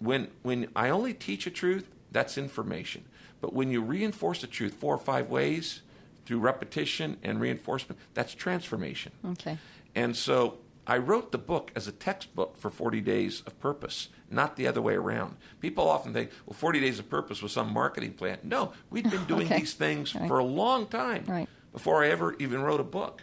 [0.00, 3.04] When, when I only teach a truth, that's information.
[3.40, 5.80] But when you reinforce the truth four or five ways
[6.26, 9.12] through repetition and reinforcement, that's transformation.
[9.24, 9.56] Okay.
[9.94, 10.58] And so
[10.90, 14.82] I wrote the book as a textbook for 40 Days of Purpose, not the other
[14.82, 15.36] way around.
[15.60, 18.38] People often think, well, 40 Days of Purpose was some marketing plan.
[18.42, 19.60] No, we'd been doing Okay.
[19.60, 20.26] these things Right.
[20.26, 21.48] for a long time Right.
[21.72, 23.22] before I ever even wrote a book.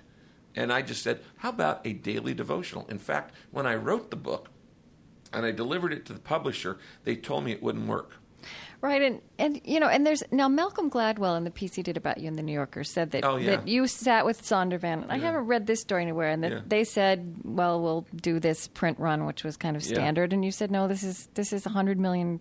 [0.56, 2.88] And I just said, how about a daily devotional?
[2.88, 4.48] In fact, when I wrote the book
[5.34, 8.14] and I delivered it to the publisher, they told me it wouldn't work.
[8.80, 11.98] Right, and and you know, and there's now Malcolm Gladwell in the piece he did
[11.98, 13.56] about you in the New Yorker said that Oh, yeah.
[13.58, 15.02] that you sat with Zondervan.
[15.04, 15.24] And I Yeah.
[15.26, 16.60] haven't read this story anywhere, and that Yeah.
[16.66, 20.52] they said, "Well, we'll do this print run," which was kind of standard, and you
[20.52, 22.40] said, "No, this is this is a hundred million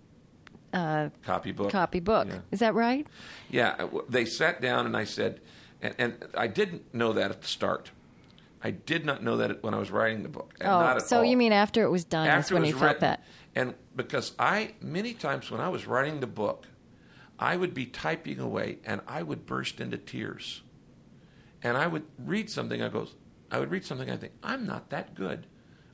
[0.73, 1.71] Copy book.
[1.71, 3.07] copy book." Is that right?
[3.51, 5.41] Yeah, uh, they sat down and I said,
[5.81, 7.93] and, and I didn't know that at the start.
[8.63, 10.55] I did not know that when I was writing the book.
[10.61, 11.25] and oh, not at so all.
[11.25, 12.27] you mean after it was done?
[12.27, 13.09] that's after when it you was felt written.
[13.09, 13.23] that.
[13.55, 16.67] And because I, many times when I was writing the book,
[17.39, 20.63] I would be typing away and I would burst into tears.
[21.63, 23.15] And I would read something, I goes,
[23.51, 25.47] I would read something, I think, I'm not that good.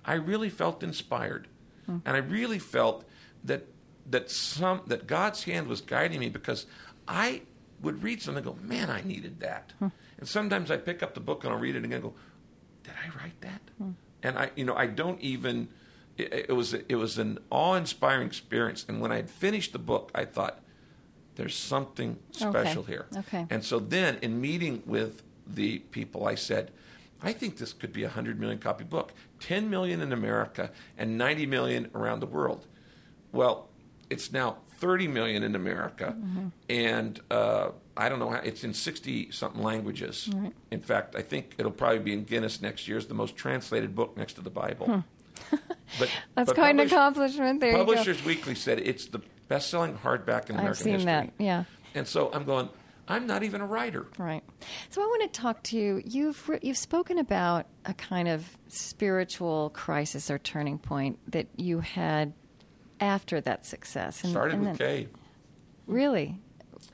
[0.05, 1.49] I really felt inspired.
[1.87, 1.99] Hmm.
[2.05, 3.05] And I really felt
[3.45, 3.67] that
[4.11, 6.67] that some that God's hand was guiding me because
[7.07, 7.43] I
[7.81, 9.73] would read something and go, man, I needed that.
[10.19, 12.15] And sometimes I pick up the book and I'll read it again and go,
[12.83, 13.61] did I write that?
[14.25, 15.69] And I, you know, I don't even.
[16.17, 18.85] It, it was it was an awe-inspiring experience.
[18.89, 20.61] And when I had finished the book, I thought,
[21.37, 23.07] there's something special here.
[23.17, 23.47] Okay.
[23.51, 26.71] And so then, in meeting with the people, I said,
[27.23, 31.17] I think this could be a 100 million copy book, 10 million in America and
[31.17, 32.67] 90 million around the world.
[33.33, 33.69] Well,
[34.11, 36.17] it's now 30 million in America,
[36.69, 40.29] and uh, I don't know how it's in 60 something languages.
[40.71, 43.95] In fact, I think it'll probably be in Guinness next year as the most translated
[43.95, 45.05] book next to the Bible.
[45.99, 47.61] but That's but quite an accomplishment.
[47.61, 47.77] There.
[47.77, 50.69] Publishers Weekly said it's the best-selling hardback in American history.
[50.69, 51.05] I've seen history.
[51.05, 51.33] that.
[51.39, 51.65] Yeah.
[51.95, 52.69] And so I'm going.
[53.09, 54.07] I'm not even a writer.
[54.17, 54.45] Right.
[54.91, 56.01] So I want to talk to you.
[56.05, 62.33] You've you've spoken about a kind of spiritual crisis or turning point that you had
[63.01, 64.23] after that success.
[64.23, 65.09] And, Started and with then- Kay.
[65.87, 66.39] Really?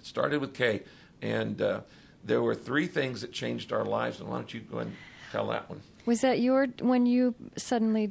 [0.02, 0.82] Started with Kay,
[1.20, 1.80] and uh,
[2.24, 4.18] there were three things that changed our lives.
[4.18, 4.96] And why don't you go and
[5.30, 5.82] tell that one?
[6.08, 8.10] Was that your when you suddenly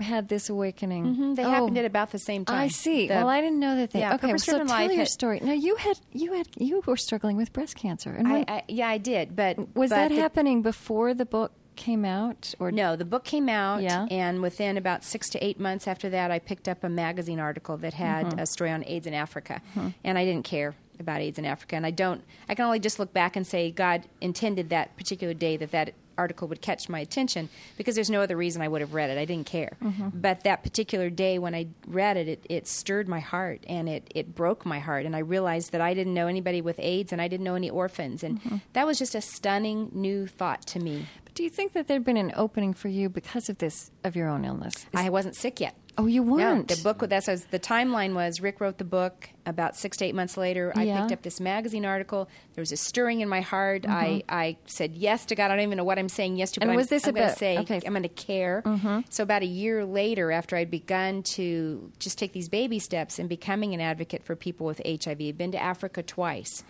[0.00, 1.04] had this awakening?
[1.14, 2.58] Mhm, They Oh, happened at about the same time.
[2.58, 3.06] I see.
[3.08, 3.90] The- well, I didn't know that.
[3.90, 5.40] They, Yeah, okay, well, so tell your had- story.
[5.42, 8.62] Now you had you had you were struggling with breast cancer, and I, when- I,
[8.68, 9.36] yeah, I did.
[9.36, 12.54] But was but that the- happening before the book came out?
[12.58, 14.06] Or No, the book came out, Yeah.
[14.10, 17.76] and within about six to eight months after that, I picked up a magazine article
[17.78, 18.38] that had Mm-hmm.
[18.38, 19.60] a story on AIDS in Africa,
[20.04, 22.22] and I didn't care about AIDS in Africa, and I don't.
[22.48, 25.94] I can only just look back and say God intended that particular day that that
[26.20, 29.16] article would catch my attention because there's no other reason I would have read it.
[29.16, 30.10] I didn't care, mm-hmm.
[30.12, 34.10] but that particular day when I read it, it, it stirred my heart and it
[34.14, 37.22] it broke my heart, and I realized that I didn't know anybody with AIDS and
[37.22, 38.56] I didn't know any orphans, and mm-hmm.
[38.74, 41.06] that was just a stunning new thought to me.
[41.24, 44.14] But do you think that there'd been an opening for you because of this of
[44.14, 44.74] your own illness?
[44.76, 45.74] Is- I wasn't sick yet.
[45.96, 46.68] oh, you weren't.
[46.68, 47.08] the book.
[47.08, 49.30] That's was the timeline was Rick wrote the book.
[49.46, 51.00] About six to eight months later, I Yeah.
[51.00, 52.28] picked up this magazine article.
[52.54, 53.86] There was a stirring in my heart.
[53.88, 55.46] I, I said yes to God.
[55.50, 56.70] I don't even know what I'm saying yes to, but Mm-hmm.
[56.70, 57.80] And I'm, was this I'm going to about- say okay.
[57.86, 58.62] I'm going to care.
[59.08, 63.28] So about a year later, after I'd begun to just take these baby steps in
[63.28, 66.62] becoming an advocate for people with HIV, I'd been to Africa twice,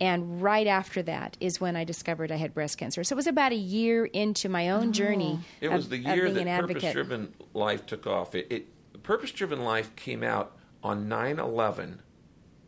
[0.00, 3.02] and right after that is when I discovered I had breast cancer.
[3.04, 5.40] So it was about a year into my own journey.
[5.60, 6.60] It of- was the year that.
[6.60, 8.34] Purpose Driven Life took off.
[8.34, 12.00] It, it Purpose Driven Life came out on 9 11,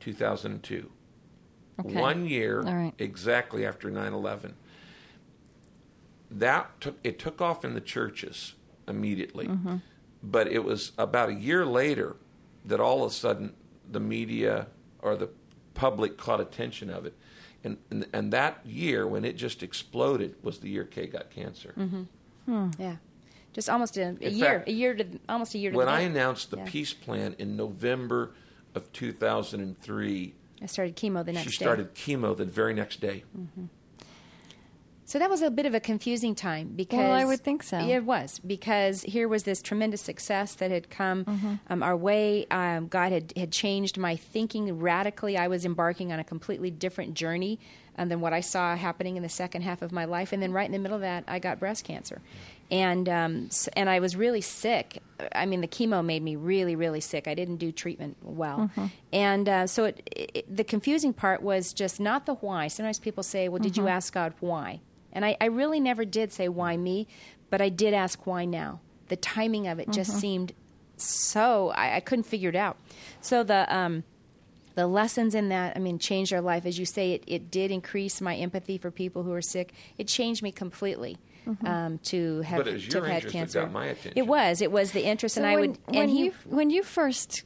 [0.01, 0.91] 2002.
[1.81, 1.95] Okay.
[2.01, 2.93] One year All right.
[2.99, 4.55] exactly after 9 11.
[6.31, 8.55] That took, it took off in the churches
[8.87, 9.47] immediately.
[9.47, 9.77] Mm-hmm.
[10.23, 12.17] But it was about a year later
[12.65, 13.55] that all of a sudden
[13.91, 14.67] the media
[15.01, 15.31] or the
[15.75, 17.15] public caught attention of it.
[17.65, 21.75] And, and, and that year, when it just exploded, was the year Kay got cancer.
[22.79, 22.97] Yeah,
[23.53, 25.93] just almost a, a year, fact, a year to almost a year to when the
[25.93, 26.65] I announced the Yeah.
[26.67, 28.33] peace plan in November
[28.75, 31.53] of 2003, I started chemo the next she day.
[31.53, 33.25] She started chemo the very next day.
[35.05, 37.79] So that was a bit of a confusing time because Well, I would think so.
[37.81, 41.55] It was because here was this tremendous success that had come Mm-hmm.
[41.69, 42.47] um, our way.
[42.49, 45.37] Um, God had had changed my thinking radically.
[45.37, 47.59] I was embarking on a completely different journey
[47.99, 50.33] um, than what I saw happening in the second half of my life.
[50.33, 52.23] And then right in the middle of that, I got breast cancer,
[52.71, 55.03] and um, and I was really sick.
[55.35, 57.27] I mean, the chemo made me really, really sick.
[57.27, 58.71] I didn't do treatment well,
[59.13, 62.69] and uh, so it, it, the confusing part was just not the why.
[62.69, 64.81] Sometimes people say, "Well, did you ask God why?"
[65.13, 67.09] And I, I really never did say why me,
[67.51, 68.81] but I did ask why now.
[69.09, 70.53] The timing of it just seemed
[70.97, 72.77] so I, I couldn't figure it out.
[73.21, 74.05] So the um,
[74.77, 76.65] the lessons in that, I mean, changed our life.
[76.65, 79.73] As you say, it, it did increase my empathy for people who are sick.
[79.99, 81.19] It changed me completely
[81.65, 83.61] um, to have, But it was to your have had interest that cancer.
[83.63, 84.13] got my attention.
[84.17, 84.61] It was.
[84.63, 85.79] It was the interest, So and I when, would.
[85.87, 87.45] when and he, you when you first,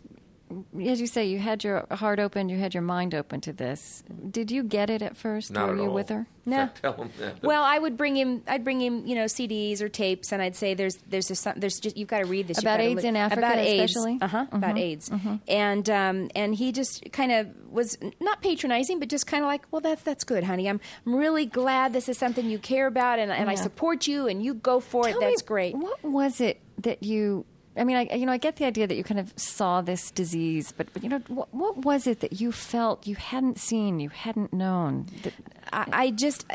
[0.81, 4.03] as you say, you had your heart open, you had your mind open to this.
[4.31, 5.51] Did you get it at first?
[5.51, 5.95] Not Were at you all.
[5.95, 6.27] with her?
[6.47, 6.69] No.
[6.83, 7.43] tell them that.
[7.43, 8.43] Well, I would bring him.
[8.47, 11.59] I'd bring him, you know, CDs or tapes, and I'd say, "There's, there's, a, some-
[11.59, 14.19] there's just you've got to read this About AIDS li- in Africa about AIDS, especially?
[14.19, 14.25] Mm-hmm.
[14.25, 15.11] uh huh, about AIDS."
[15.49, 19.65] And um, and he just kind of was not patronizing, but just kind of like,
[19.71, 20.69] "Well, that's that's good, honey.
[20.69, 24.27] I'm, I'm really glad this is something you care about, and, and I support you,
[24.29, 25.21] and you go for Tell it.
[25.23, 27.47] That's great." What was it that you?
[27.77, 30.11] I mean, I you know I get the idea that you kind of saw this
[30.11, 34.01] disease, but, but you know what, what was it that you felt you hadn't seen,
[34.01, 35.07] you hadn't known?
[35.23, 35.33] That,
[35.73, 36.47] I, I just,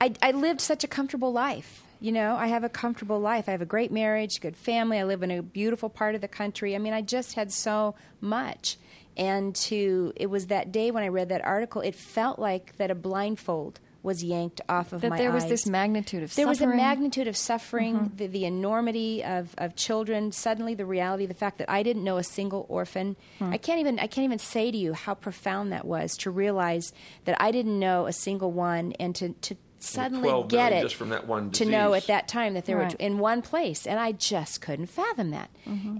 [0.00, 1.84] I, I lived such a comfortable life.
[2.00, 3.48] You know, I have a comfortable life.
[3.48, 4.98] I have a great marriage, good family.
[4.98, 6.76] I live in a beautiful part of the country.
[6.76, 8.78] I mean, I just had so much.
[9.16, 12.92] And to, it was that day when I read that article, it felt like that
[12.92, 15.50] a blindfold was yanked off of that my there was eyes.
[15.50, 16.76] this magnitude of there was a suffering.
[16.76, 18.16] magnitude of suffering, mm-hmm.
[18.16, 20.32] the, the enormity of, of children.
[20.32, 23.16] Suddenly, the reality, the fact that I didn't know a single orphan.
[23.38, 23.52] Hmm.
[23.52, 26.92] I can't even I can't even say to you how profound that was to realize
[27.24, 31.10] that I didn't know a single one, and to to suddenly get it just from
[31.10, 34.12] that one to know at that time that they were in one place, and I
[34.12, 35.50] just couldn't fathom that.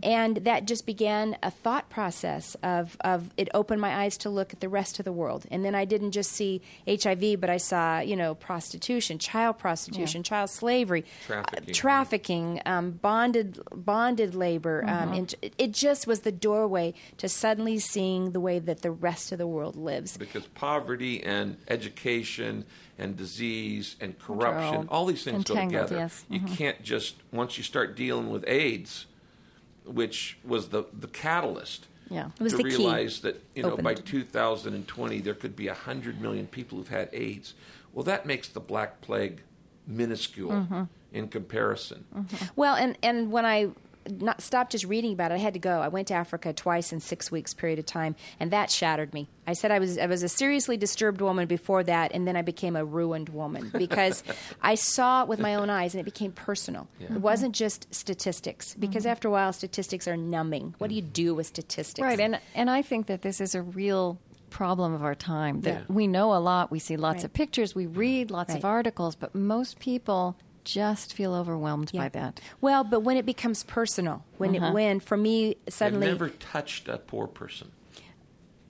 [0.02, 4.52] And that just began a thought process of, of it opened my eyes to look
[4.52, 5.44] at the rest of the world.
[5.50, 10.22] And then I didn't just see HIV, but I saw you know prostitution, child prostitution,
[10.22, 11.70] child slavery, Trafficking.
[11.70, 14.84] uh, trafficking, um, bonded bonded labor.
[14.86, 18.90] Um, and it- it just was the doorway to suddenly seeing the way that the
[18.90, 20.16] rest of the world lives.
[20.16, 22.64] because poverty and education
[22.98, 25.96] and disease and corruption, all all these things go together.
[25.96, 26.24] yes.
[26.28, 29.06] You can't just once you start dealing with AIDS,
[29.84, 31.86] which was the the catalyst.
[32.10, 32.30] Yeah.
[32.38, 32.68] It was to the key.
[32.76, 37.54] realize that you know by 2020 there could be hundred million people who've had AIDS.
[37.92, 39.42] Well, that makes the Black Plague
[39.86, 40.82] minuscule Mm-hmm.
[41.12, 42.04] in comparison.
[42.56, 43.68] Well, and and when I
[44.08, 45.80] not stopped just reading about it, I had to go.
[45.80, 49.28] I went to Africa twice in six weeks period of time, and that shattered me.
[49.46, 52.42] I said I was I was a seriously disturbed woman before that, and then I
[52.42, 54.22] became a ruined woman because
[54.60, 56.88] I saw it with my own eyes, and it became personal.
[57.00, 59.12] It wasn't just statistics, because mm-hmm.
[59.12, 60.74] after a while, statistics are numbing.
[60.78, 61.12] What do you mm.
[61.12, 62.04] do with statistics?
[62.04, 64.18] Right, and and I think that this is a real
[64.50, 65.60] problem of our time.
[65.62, 65.94] That Yeah.
[65.94, 67.24] we know a lot, we see lots Right.
[67.24, 70.36] of pictures, we read lots of articles, but most people
[70.74, 72.02] just feel overwhelmed Yeah.
[72.02, 72.40] by that.
[72.60, 76.88] Well, but when it becomes personal, when it when for me suddenly I've never touched
[76.88, 77.68] a poor person.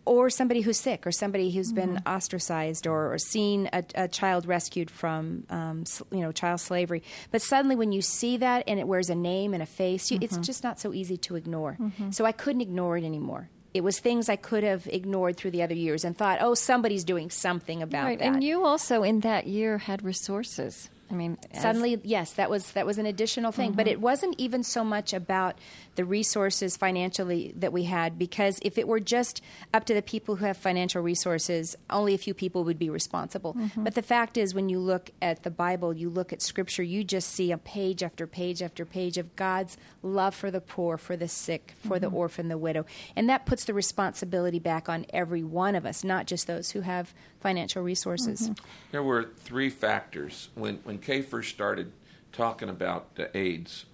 [0.05, 2.09] or somebody who's sick, or somebody who's been Mm-hmm.
[2.17, 7.03] ostracized, or, or seen a, a child rescued from, um, s- you know, child slavery.
[7.31, 10.17] But suddenly, when you see that and it wears a name and a face, you,
[10.17, 10.25] Mm-hmm.
[10.25, 11.77] it's just not so easy to ignore.
[12.11, 13.51] So I couldn't ignore it anymore.
[13.75, 17.05] It was things I could have ignored through the other years and thought, oh, somebody's
[17.05, 18.25] doing something about Right, that.
[18.27, 20.89] and you also in that year had resources.
[21.11, 23.93] I mean, as- suddenly yes that was that was an additional thing but Mm-hmm.
[23.93, 25.57] it wasn't even so much about
[25.99, 29.43] the resources financially that we had because if it were just
[29.75, 33.53] up to the people who have financial resources only a few people would be responsible
[33.55, 33.83] Mm-hmm.
[33.83, 37.03] but the fact is when you look at the bible you look at scripture you
[37.03, 41.17] just see a page after page after page of god's love for the poor for
[41.17, 42.05] the sick for Mm-hmm.
[42.05, 42.87] the orphan the widow
[43.17, 46.83] and that puts the responsibility back on every one of us not just those who
[46.83, 48.65] have financial resources Mm-hmm.
[48.93, 51.91] There were three factors when when Kay first started
[52.31, 53.85] talking about uh, AIDS.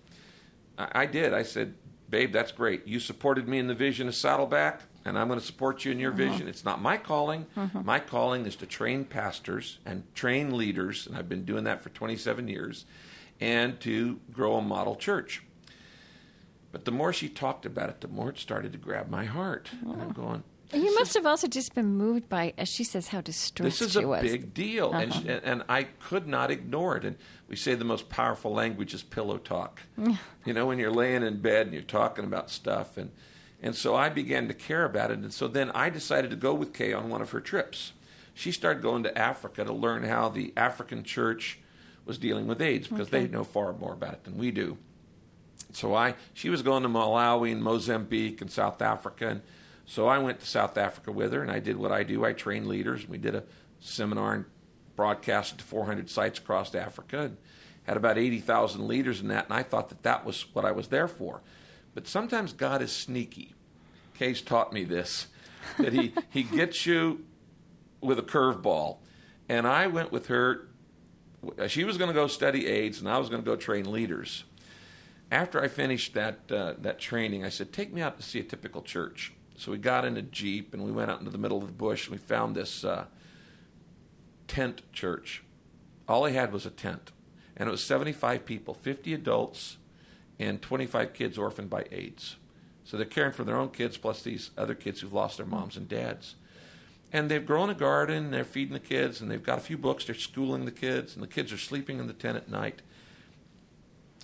[0.76, 1.32] I, I did.
[1.32, 1.74] I said,
[2.08, 2.86] "Babe, that's great.
[2.86, 5.98] You supported me in the vision of Saddleback, and I'm going to support you in
[5.98, 6.30] your uh-huh.
[6.30, 6.48] vision.
[6.48, 7.46] It's not my calling.
[7.56, 7.82] Uh-huh.
[7.82, 11.90] My calling is to train pastors and train leaders, and I've been doing that for
[11.90, 12.84] 27 years,
[13.40, 15.42] and to grow a model church."
[16.72, 19.70] But the more she talked about it, the more it started to grab my heart,
[19.80, 20.12] and I'm oh.
[20.12, 20.44] going.
[20.74, 23.92] You must have also just been moved by, as she says, how distressed This is
[23.92, 24.22] she a was.
[24.22, 25.20] big deal, and, Uh-huh.
[25.26, 27.04] and and I could not ignore it.
[27.04, 27.16] And
[27.48, 29.80] we say the most powerful language is pillow talk.
[29.96, 33.10] you know, when you're laying in bed and you're talking about stuff, and
[33.62, 35.18] and so I began to care about it.
[35.18, 37.92] And so then I decided to go with Kay on one of her trips.
[38.34, 41.60] She started going to Africa to learn how the African church
[42.04, 44.76] was dealing with AIDS because they know far more about it than we do.
[45.72, 49.40] So I, she was going to Malawi and Mozambique and South Africa, and
[49.86, 52.24] so I went to South Africa with her, and I did what I do.
[52.24, 53.44] I trained leaders, and we did a
[53.80, 54.44] seminar and
[54.96, 57.36] broadcast to 400 sites across Africa, and
[57.84, 60.88] had about 80,000 leaders in that, and I thought that that was what I was
[60.88, 61.42] there for.
[61.94, 63.54] But sometimes God is sneaky.
[64.14, 65.26] Kay's taught me this,
[65.78, 67.24] that he, he gets you
[68.00, 68.98] with a curveball,
[69.48, 70.68] and I went with her.
[71.66, 74.44] She was going to go study AIDS, and I was going to go train leaders
[75.30, 78.44] after I finished that uh, that training, I said, "Take me out to see a
[78.44, 81.58] typical church." So we got in a jeep and we went out into the middle
[81.58, 83.04] of the bush and we found this uh,
[84.48, 85.42] tent church.
[86.08, 87.12] All they had was a tent,
[87.56, 89.78] and it was seventy-five people, fifty adults,
[90.38, 92.36] and twenty-five kids orphaned by AIDS.
[92.84, 95.76] So they're caring for their own kids plus these other kids who've lost their moms
[95.76, 96.34] and dads.
[97.12, 100.04] And they've grown a garden, they're feeding the kids, and they've got a few books,
[100.04, 102.82] they're schooling the kids, and the kids are sleeping in the tent at night.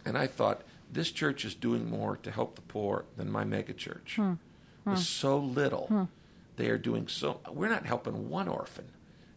[0.05, 0.62] And I thought,
[0.93, 3.72] this church is doing more to help the poor than my mega
[4.85, 4.91] church.
[4.93, 6.09] With so little,
[6.57, 7.41] they are doing so.
[7.51, 8.87] We're not helping one orphan,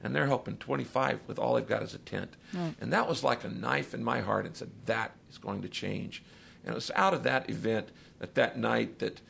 [0.04, 2.36] and they're helping 25 with all they've got as a tent.
[2.82, 5.70] And that was like a knife in my heart and said, that is going to
[5.70, 6.24] change.
[6.64, 7.90] And it was out of that event
[8.20, 9.22] that that night that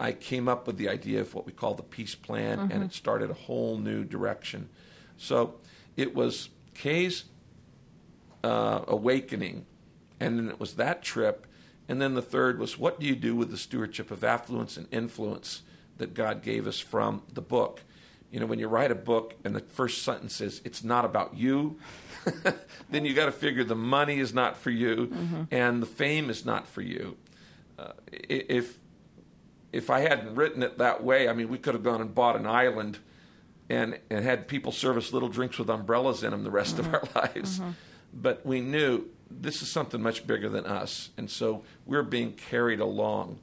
[0.00, 2.92] I came up with the idea of what we call the peace plan, and it
[2.92, 4.68] started a whole new direction.
[5.16, 5.54] So
[5.96, 7.24] it was Kay's
[8.42, 9.66] uh, awakening,
[10.18, 11.46] and then it was that trip,
[11.88, 14.86] and then the third was what do you do with the stewardship of affluence and
[14.90, 15.62] influence
[15.98, 17.82] that God gave us from the book?
[18.30, 21.36] You know, when you write a book and the first sentence is, it's not about
[21.36, 21.78] you,
[22.90, 25.42] then you got to figure the money is not for you Mm-hmm.
[25.50, 27.16] and the fame is not for you.
[27.78, 28.78] Uh, if
[29.72, 32.36] if I hadn't written it that way, I mean, we could have gone and bought
[32.36, 32.98] an island
[33.68, 36.92] and and had people serve us little drinks with umbrellas in them the rest of
[36.92, 37.60] our lives.
[38.14, 39.06] But we knew
[39.40, 43.38] this is something much bigger than us, and so we're being carried along.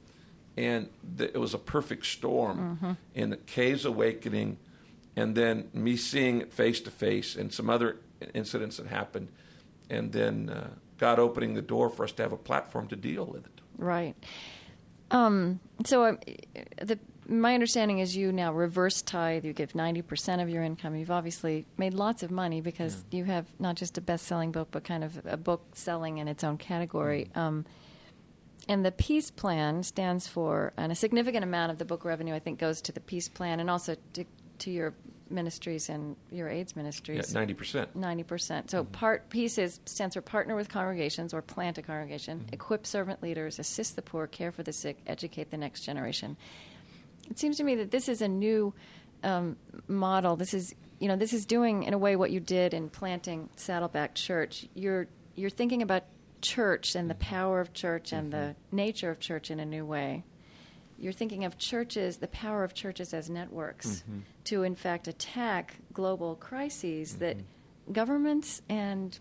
[0.56, 4.58] And th- it was a perfect storm in the Kay's awakening,
[5.16, 7.96] and then me seeing it face to face, and some other
[8.34, 9.28] incidents that happened,
[9.88, 13.24] and then uh, God opening the door for us to have a platform to deal
[13.24, 13.60] with it.
[13.78, 14.14] Right.
[15.10, 16.18] Um, so, um,
[16.80, 16.98] the,
[17.30, 19.44] my understanding is you now reverse tithe.
[19.44, 20.96] You give ninety percent of your income.
[20.96, 24.84] You've obviously made lots of money because you have not just a best-selling book, but
[24.84, 27.28] kind of a book selling in its own category.
[27.30, 27.40] Mm-hmm.
[27.40, 27.66] Um,
[28.68, 32.40] and the Peace Plan stands for, and a significant amount of the book revenue, I
[32.40, 34.24] think, goes to the Peace Plan and also to,
[34.58, 34.94] to your
[35.30, 37.32] ministries and your AIDS Yeah, ministries.
[37.32, 37.94] ninety percent.
[37.94, 38.70] Ninety percent.
[38.70, 38.92] So mm-hmm.
[38.92, 42.54] part piece is stands for partner with congregations or plant a congregation, mm-hmm.
[42.54, 46.36] equip servant leaders, assist the poor, care for the sick, educate the next generation.
[47.30, 48.74] It seems to me that this is a new
[49.22, 49.56] um,
[49.88, 50.36] model.
[50.36, 53.48] This is you know this is doing in a way what you did in planting
[53.56, 54.66] Saddleback Church.
[54.74, 55.06] You're
[55.36, 56.04] you're thinking about
[56.42, 60.24] church and the power of church and the nature of church in a new way.
[60.98, 64.04] You're thinking of churches, the power of churches as networks
[64.44, 67.38] to, in fact, attack global crises that
[67.90, 69.18] governments and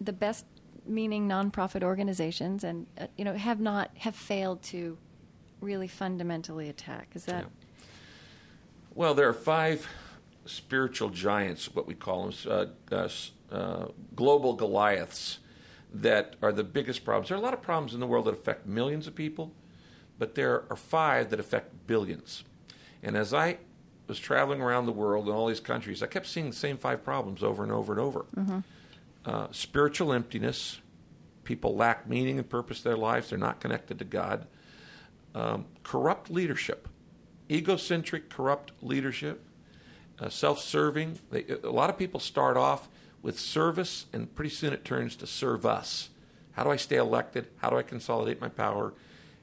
[0.00, 0.44] the best
[0.86, 4.98] meaning nonprofit organizations and uh, you know have not have failed to
[5.64, 7.08] really fundamentally attack.
[7.14, 7.46] Is that
[8.94, 9.88] Well, there are five
[10.46, 12.34] spiritual giants, what we call them,
[12.92, 13.08] uh, uh,
[13.50, 15.38] uh, global Goliaths,
[15.92, 17.28] that are the biggest problems.
[17.28, 19.52] There are a lot of problems in the world that affect millions of people,
[20.18, 22.44] but there are five that affect billions.
[23.02, 23.58] And as I
[24.06, 27.04] was traveling around the world in all these countries, I kept seeing the same five
[27.04, 28.26] problems over and over and over.
[29.24, 30.80] Uh, spiritual emptiness,
[31.44, 34.46] people lack meaning and purpose in their lives, they're not connected to God.
[35.34, 36.88] Um, corrupt leadership,
[37.50, 39.44] egocentric, corrupt leadership,
[40.20, 41.18] uh, self-serving.
[41.64, 42.88] A lot of people start off
[43.22, 46.10] with service, and pretty soon it turns to serve us.
[46.52, 47.48] How do I stay elected?
[47.56, 48.94] How do I consolidate my power?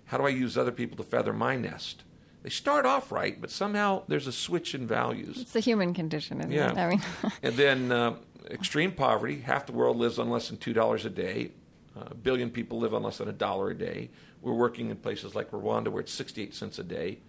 [0.06, 2.04] How do I use other people to feather my nest?
[2.44, 5.40] They start off right, but somehow there's a switch in values.
[5.42, 6.40] it's the human condition?
[6.40, 6.72] Isn't Yeah.
[6.72, 6.78] it?
[6.78, 7.02] I mean,
[7.44, 8.16] and then uh,
[8.50, 9.42] extreme poverty.
[9.42, 11.52] Half the world lives on less than two dollars a day.
[11.96, 14.10] Uh, a billion people live on less than a dollar a day.
[14.42, 17.20] We're working in places like Rwanda where it's 68 cents a day.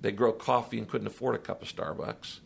[0.00, 2.40] They grow coffee and couldn't afford a cup of Starbucks.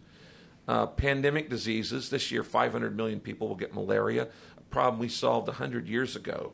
[0.68, 2.10] Uh, pandemic diseases.
[2.10, 6.52] This year, 500 million people will get malaria, a problem we solved 100 years ago.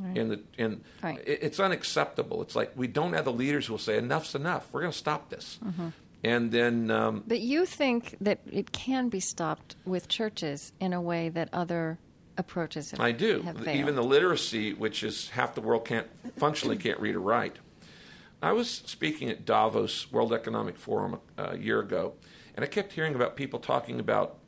[0.00, 0.18] Right.
[0.18, 1.20] And, the, and Right.
[1.24, 2.42] it- it's unacceptable.
[2.42, 4.68] It's like we don't have the leaders who will say, enough's enough.
[4.72, 5.58] We're going to stop this.
[6.24, 11.00] And then um, but you think that it can be stopped with churches in a
[11.00, 11.98] way that other
[12.36, 13.44] approaches have, I do.
[13.66, 16.06] Even the literacy, which is half the world can't
[16.36, 17.58] functionally can't read or write.
[18.42, 22.14] I was speaking at Davos World Economic Forum uh, a year ago,
[22.54, 24.38] and I kept hearing about people talking about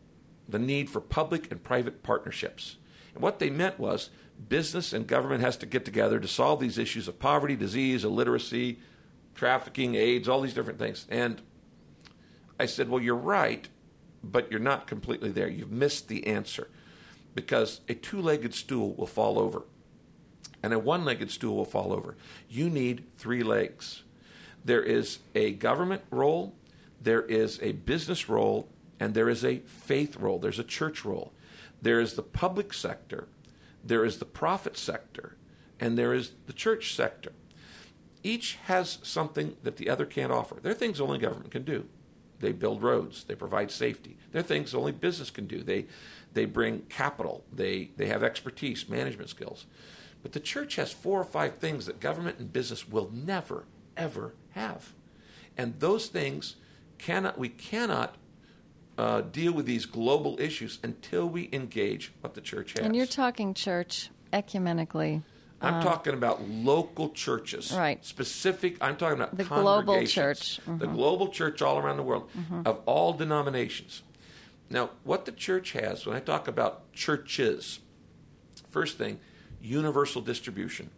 [0.49, 2.77] the need for public and private partnerships.
[3.15, 4.11] And what they meant was
[4.49, 8.79] business and government has to get together to solve these issues of poverty, disease, illiteracy,
[9.35, 11.07] trafficking, AIDS, all these different things.
[11.09, 11.41] And
[12.61, 13.69] I said, Well, you're right,
[14.23, 15.49] but you're not completely there.
[15.49, 16.69] You've missed the answer
[17.37, 19.63] because a two legged stool will fall over
[20.67, 22.17] and a one legged stool will fall over.
[22.49, 24.03] You need three legs.
[24.65, 26.55] There is a government role,
[27.01, 28.69] there is a business role,
[28.99, 30.41] and there is a faith role.
[30.41, 31.33] There's a church role.
[31.81, 33.29] There is the public sector,
[33.85, 35.37] there is the profit sector,
[35.79, 37.31] and there is the church sector.
[38.25, 40.57] Each has something that the other can't offer.
[40.61, 41.87] There are things only government can do.
[42.41, 43.25] They build roads.
[43.25, 44.17] They provide safety.
[44.33, 45.63] There are things only business can do.
[45.63, 45.87] They,
[46.37, 47.45] they bring capital.
[47.53, 49.65] They, they have expertise, management skills.
[50.23, 53.65] But the church has four or five things that government and business will never,
[53.97, 54.93] ever have.
[55.57, 56.57] And those things
[56.99, 58.17] cannot, we cannot
[58.99, 62.81] uh, deal with these global issues until we engage what the church has.
[62.85, 65.23] and you're talking church ecumenically.
[65.61, 67.73] I'm talking about local churches.
[67.73, 68.05] Right.
[68.05, 70.61] Specific, I'm talking about The global church.
[70.61, 70.79] Mm-hmm.
[70.79, 72.29] The global church all around the world
[72.67, 74.03] of all denominations.
[74.69, 77.81] Now, what the church has, when I talk about churches,
[78.71, 79.21] first thing,
[79.61, 80.91] universal distribution.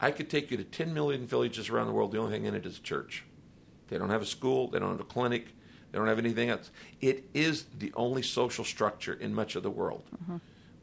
[0.00, 2.12] I could take you to 10 million villages around the world.
[2.12, 3.24] The only thing in it is a church.
[3.88, 4.68] They don't have a school.
[4.68, 5.54] They don't have a clinic.
[5.92, 6.70] They don't have anything else.
[7.00, 10.02] It is the only social structure in much of the world.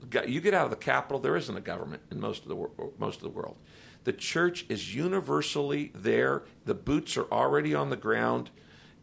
[0.10, 2.56] Go- You get out of the capital, there isn't a government in most of the
[2.56, 3.58] wor- most of the world.
[4.06, 6.44] The church is universally there.
[6.66, 8.50] The boots are already on the ground,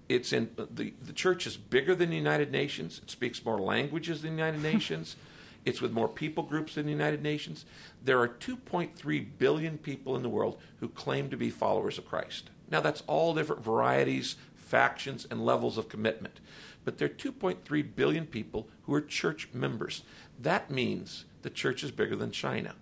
[0.09, 3.00] it's in uh, the the church is bigger than the United Nations.
[3.02, 5.16] It speaks more languages than the United Nations.
[5.64, 7.64] It's with more people groups than the United Nations.
[8.02, 12.50] There are 2.3 billion people in the world who claim to be followers of Christ.
[12.70, 16.40] Now that's all different varieties, factions, and levels of commitment.
[16.84, 20.04] But there are 2.3 billion people who are church members.
[20.40, 22.74] That means the church is bigger than China.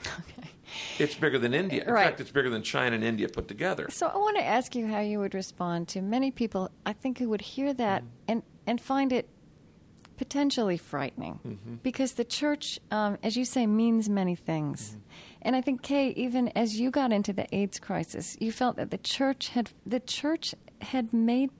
[0.00, 0.48] Okay.
[0.98, 1.84] It's bigger than India.
[1.84, 2.06] In Right.
[2.06, 3.88] fact, it's bigger than China and India put together.
[3.90, 7.18] So I want to ask you how you would respond to many people, I think,
[7.18, 8.12] who would hear that mm-hmm.
[8.28, 9.28] and, and find it
[10.16, 11.40] potentially frightening.
[11.46, 11.74] Mm-hmm.
[11.82, 14.90] Because the church, um, as you say, means many things.
[14.90, 14.98] Mm-hmm.
[15.42, 18.90] And I think, Kay, even as you got into the AIDS crisis, you felt that
[18.90, 21.50] the church had the church had made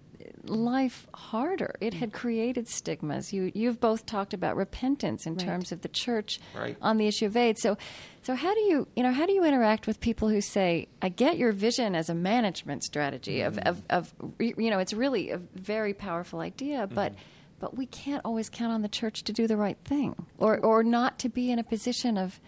[0.48, 1.74] life harder.
[1.80, 3.32] It had created stigmas.
[3.32, 5.46] You you've both talked about repentance in Right.
[5.46, 6.76] terms of the church Right.
[6.80, 7.60] on the issue of AIDS.
[7.62, 7.76] So,
[8.22, 11.08] so how do you, you know, how do you interact with people who say, "I
[11.08, 13.66] get your vision as a management strategy of, mm.
[13.66, 16.94] of, of you know, it's really a very powerful idea, mm-hmm.
[16.94, 17.14] but."
[17.60, 20.84] But we can't always count on the church to do the right thing, or or
[20.84, 22.38] not to be in a position of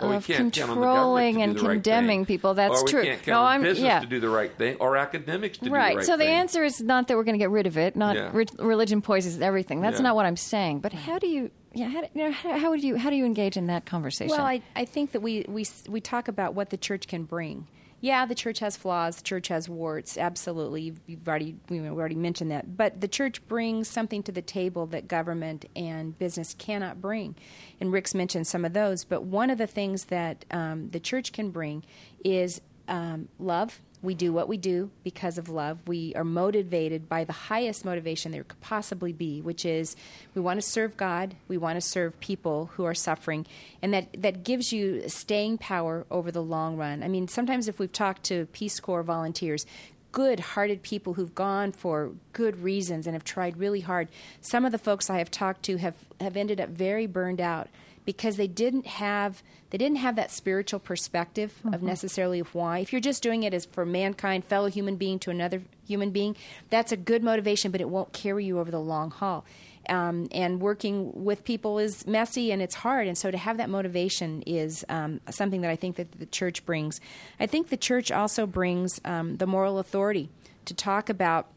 [0.00, 2.26] Or of can't count on the controlling and right condemning thing.
[2.26, 2.54] people.
[2.54, 3.04] That's true.
[3.26, 4.00] no, I'm business yeah.
[4.00, 5.92] to do the right thing, or academics to do right.
[5.92, 6.34] the right so the thing.
[6.34, 7.94] answer is not that we're going to get rid of it.
[7.94, 8.30] Not Yeah.
[8.32, 9.80] re- religion poisons everything.
[9.80, 10.04] That's Yeah.
[10.04, 10.80] not what I'm saying.
[10.80, 11.50] But how do you?
[11.74, 13.86] Yeah, how, do- you know, how, how would you how do you engage in that
[13.86, 14.36] conversation?
[14.36, 17.66] Well, I, I think that we, we, we talk about what the church can bring.
[18.02, 19.18] Yeah, the church has flaws.
[19.18, 20.18] The church has warts.
[20.18, 22.76] Absolutely, you've, already we've already mentioned that.
[22.76, 27.36] But the church brings something to the table that government and business cannot bring.
[27.80, 29.04] And Rick's mentioned some of those.
[29.04, 31.84] But one of the things that um, the church can bring
[32.24, 33.80] is um, love.
[34.02, 35.78] We do what we do because of love.
[35.86, 39.94] We are motivated by the highest motivation there could possibly be, which is
[40.34, 43.46] we want to serve God, we want to serve people who are suffering,
[43.80, 47.02] and that, that gives you staying power over the long run.
[47.02, 49.66] I mean, sometimes if we've talked to Peace Corps volunteers,
[50.10, 54.08] good hearted people who've gone for good reasons and have tried really hard,
[54.40, 57.68] some of the folks I have talked to have, have ended up very burned out
[58.04, 62.80] because they didn't have they didn't have that spiritual perspective of necessarily of why.
[62.80, 66.36] If you're just doing it as for mankind, fellow human being to another human being,
[66.68, 69.46] that's a good motivation, but it won't carry you over the long haul.
[69.88, 73.70] Um, and working with people is messy and it's hard, and so to have that
[73.70, 77.00] motivation is um, something that I think that the church brings.
[77.40, 80.28] I think the church also brings um, the moral authority
[80.66, 81.48] to talk about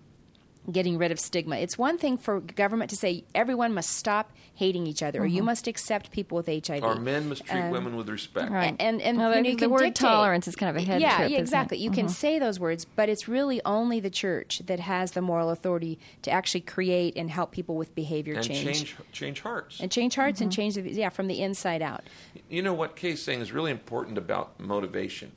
[0.71, 1.57] getting rid of stigma.
[1.57, 5.37] It's one thing for government to say everyone must stop hating each other, or you
[5.39, 5.47] mm-hmm.
[5.47, 6.83] must accept people with HIV.
[6.83, 8.51] Or men must treat Um, women with respect.
[8.51, 8.67] Right.
[8.67, 9.95] And and, and Well, you the- you the word dictate.
[9.95, 11.41] tolerance is kind of a head yeah, trip, yeah, isn't it?
[11.41, 11.77] exactly.
[11.77, 12.13] You can mm-hmm.
[12.13, 16.31] say those words, but it's really only the church that has the moral authority to
[16.31, 18.63] actually create and help people with behavior and change.
[18.63, 19.79] change change hearts.
[19.79, 20.61] and change hearts and mm-hmm.
[20.61, 22.03] change the yeah from the inside out.
[22.49, 25.31] You know what Kay's saying is really important about motivation.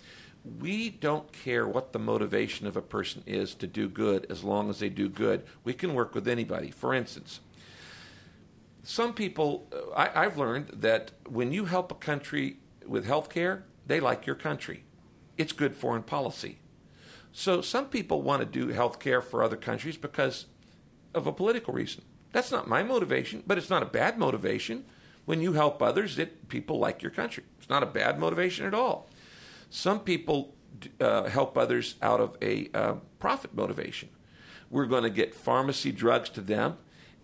[0.61, 4.71] We don't care what the motivation of a person is to do good as long
[4.71, 5.45] as they do good.
[5.65, 6.71] We can work with anybody.
[6.71, 7.41] For instance,
[8.83, 13.65] some people, uh, I, I've learned that when you help a country with health care,
[13.87, 14.85] they like your country.
[15.37, 16.59] It's good foreign policy.
[17.33, 20.47] So some people want to do health care for other countries because
[21.15, 22.03] of a political reason.
[22.33, 24.85] That's not my motivation, but it's not a bad motivation.
[25.25, 27.45] When you help others, it, people like your country.
[27.59, 29.09] It's not a bad motivation at all.
[29.71, 30.55] Some people
[31.01, 34.09] uh, help others out of a uh, profit motivation.
[34.71, 36.77] We're going to get pharmacy drugs to them,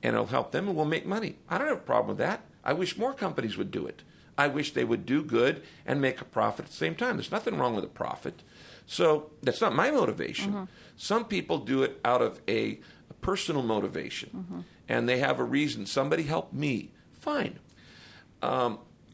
[0.03, 1.36] and it'll help them, and we'll make money.
[1.49, 2.42] I don't have a problem with that.
[2.64, 4.03] I wish more companies would do it.
[4.36, 7.16] I wish they would do good and make a profit at the same time.
[7.16, 8.42] There's nothing wrong with a profit.
[8.86, 10.68] So that's not my motivation.
[10.97, 12.80] Some people do it out of a,
[13.11, 15.86] a personal motivation, and they have a reason.
[15.86, 16.90] Somebody helped me.
[17.12, 17.59] Fine.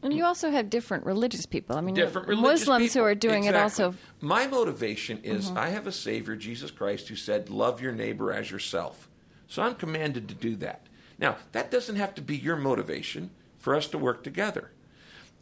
[0.03, 1.77] And you also have different religious people.
[1.77, 3.01] I mean, different you have religious Muslims people.
[3.01, 3.59] who are doing Exactly.
[3.59, 3.97] it also.
[4.19, 8.49] My motivation is I have a Savior, Jesus Christ, who said, Love your neighbor as
[8.49, 9.07] yourself.
[9.47, 10.87] So I'm commanded to do that.
[11.19, 13.29] Now, that doesn't have to be your motivation
[13.59, 14.71] for us to work together.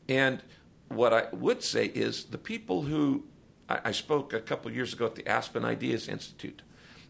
[0.10, 0.42] And
[0.90, 3.24] what I would say is the people who
[3.70, 6.64] I, I spoke a couple years ago at the Aspen Ideas Institute,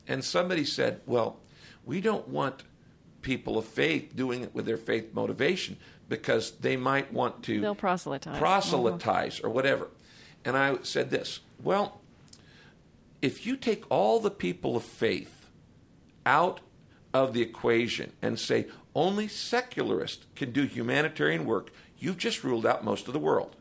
[0.07, 1.39] and somebody said, Well,
[1.83, 2.63] we don't want
[3.21, 5.77] people of faith doing it with their faith motivation
[6.09, 8.37] because they might want to They'll proselytize.
[8.37, 9.87] proselytize or whatever.
[10.43, 12.01] And I said this well,
[13.21, 15.49] if you take all the people of faith
[16.25, 16.59] out
[17.13, 22.83] of the equation and say only secularists can do humanitarian work, you've just ruled out
[22.83, 23.55] most of the world.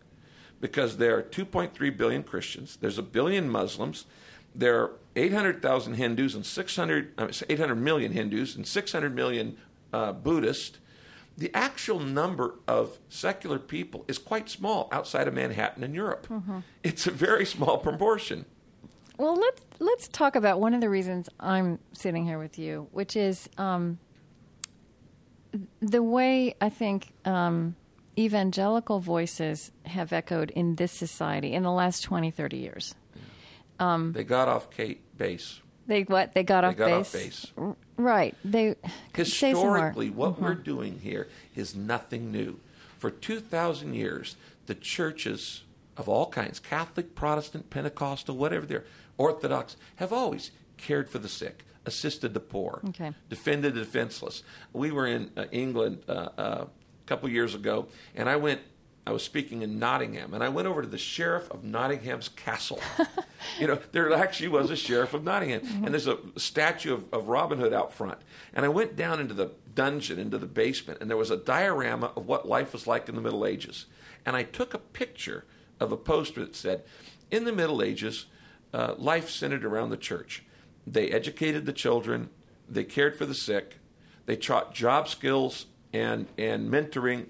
[0.61, 4.07] Because there are 2.3 billion Christians, there's a billion Muslims,
[4.55, 9.57] there are 800,000 Hindus and 600, uh, 800 million Hindus and 600 million
[9.93, 10.79] uh, Buddhists.
[11.39, 16.27] The actual number of secular people is quite small outside of Manhattan and Europe.
[16.83, 18.45] It's a very small proportion.
[19.19, 23.15] Well, let's let's talk about one of the reasons I'm sitting here with you, which
[23.15, 24.01] is um,
[25.81, 27.77] the way I think um,
[28.19, 32.95] evangelical voices have echoed in this society in the last 20, 30 years.
[33.79, 35.61] Um, they got off Kate base.
[35.89, 36.35] They what?
[36.35, 37.47] They got They off got base.
[37.57, 37.75] off base.
[37.97, 38.37] Right.
[38.45, 38.77] They.
[39.17, 40.41] Historically, what Mhm.
[40.43, 42.61] we're doing here is nothing new.
[42.99, 44.37] For 2,000 years,
[44.67, 45.63] the churches
[45.97, 48.85] of all kinds, Catholic, Protestant, Pentecostal, whatever they're,
[49.17, 53.13] Orthodox, have always cared for the sick, assisted the poor, Okay.
[53.29, 54.43] defended the defenseless.
[54.73, 56.69] We were in uh, England uh, uh, a
[57.07, 58.61] couple years ago, and I went.
[59.09, 62.79] I was speaking in Nottingham, and I went over to the sheriff of Nottingham's castle.
[63.59, 67.29] you know, there actually was a sheriff of Nottingham, and there's a statue of, of
[67.29, 68.19] Robin Hood out front.
[68.53, 72.13] And I went down into the dungeon, into the basement, and there was a diorama
[72.17, 73.87] of what life was like in the Middle Ages.
[74.27, 75.47] And I took a picture
[75.81, 76.85] of a poster that said,
[77.31, 78.27] "In the Middle Ages,
[78.75, 80.43] uh, life centered around the church.
[80.87, 82.29] They educated the children,
[82.69, 83.79] they cared for the sick,
[84.27, 87.29] they taught job skills and and mentoring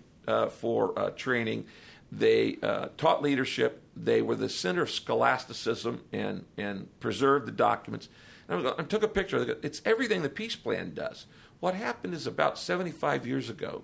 [0.48, 1.66] for uh, training.
[2.10, 3.82] They uh, taught leadership.
[3.96, 8.08] They were the center of scholasticism and and preserved the documents.
[8.48, 9.42] And I, was- I took a picture.
[9.42, 9.60] it.
[9.62, 11.26] It's everything the peace plan does.
[11.60, 13.82] What happened is about 75 years ago,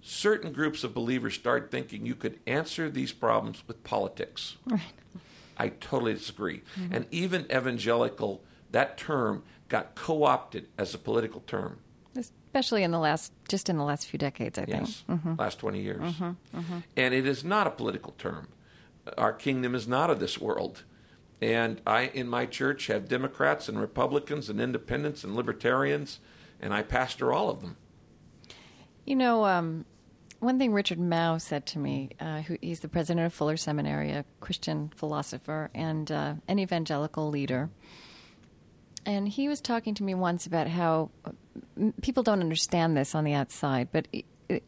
[0.00, 4.56] certain groups of believers started thinking you could answer these problems with politics.
[4.66, 4.80] Right.
[5.58, 6.62] I totally disagree.
[6.90, 11.78] And even evangelical, that term got co opted as a political term.
[12.48, 15.22] Especially in the last, just in the last few decades, I Yes, think.
[15.22, 15.38] Mhm.
[15.38, 16.14] last 20 years.
[16.14, 16.78] Mm-hmm.
[16.96, 18.48] And it is not a political term.
[19.18, 20.84] Our kingdom is not of this world.
[21.42, 26.20] And I, in my church, have Democrats and Republicans and independents and libertarians,
[26.60, 27.76] and I pastor all of them.
[29.04, 29.84] You know, um,
[30.40, 34.10] one thing Richard Mouw said to me, uh, who, he's the president of Fuller Seminary,
[34.10, 37.70] a Christian philosopher and uh, an evangelical leader.
[39.06, 41.10] And he was talking to me once about how
[42.02, 44.08] people don't understand this on the outside, but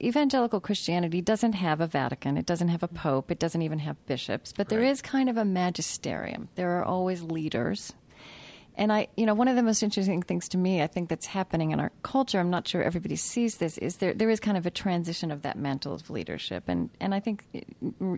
[0.03, 3.97] evangelical Christianity doesn't have a Vatican, it doesn't have a pope, it doesn't even have
[4.07, 4.91] bishops, but there Right.
[4.91, 6.49] is kind of a magisterium.
[6.55, 7.95] There are always leaders.
[8.77, 11.27] And I, you know, one of the most interesting things to me, I think that's
[11.27, 12.39] happening in our culture.
[12.41, 13.77] I'm not sure everybody sees this.
[13.77, 17.15] Is there there is kind of a transition of that mantle of leadership, and and
[17.15, 17.45] I think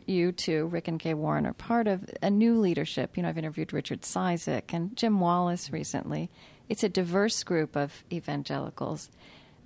[0.06, 3.16] you too, Rick and Kay Warren, are part of a new leadership.
[3.16, 6.30] You know, I've interviewed Richard Cizik and Jim Wallis recently.
[6.72, 9.10] It's a diverse group of evangelicals,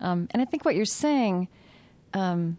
[0.01, 1.47] um, and I think what you're saying,
[2.13, 2.59] um,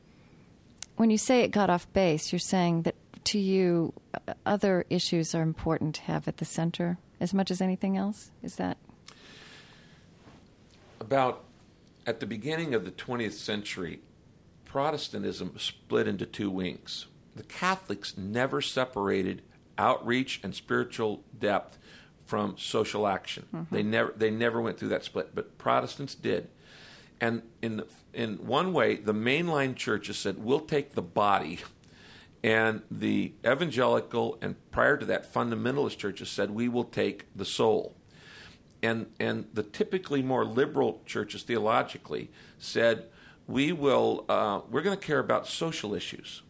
[0.95, 2.95] when you say it got off base, you're saying that
[3.25, 7.59] to you, uh, other issues are important to have at the center as much as
[7.59, 8.31] anything else.
[8.41, 8.77] Is that
[11.01, 11.43] About
[12.05, 13.99] at the beginning of the 20th century,
[14.63, 17.07] Protestantism split into two wings.
[17.35, 19.41] The Catholics never separated
[19.77, 21.77] outreach and spiritual depth
[22.28, 23.45] from social action.
[23.71, 26.49] They never they never went through that split, but Protestants did.
[27.19, 31.59] And in the, in one way, the mainline churches said, "We'll take the body,"
[32.43, 37.95] and the evangelical and prior to that fundamentalist churches said, "We will take the soul."
[38.84, 43.05] and and the typically more liberal churches theologically said
[43.47, 46.43] we will uh, we're going to care about social issues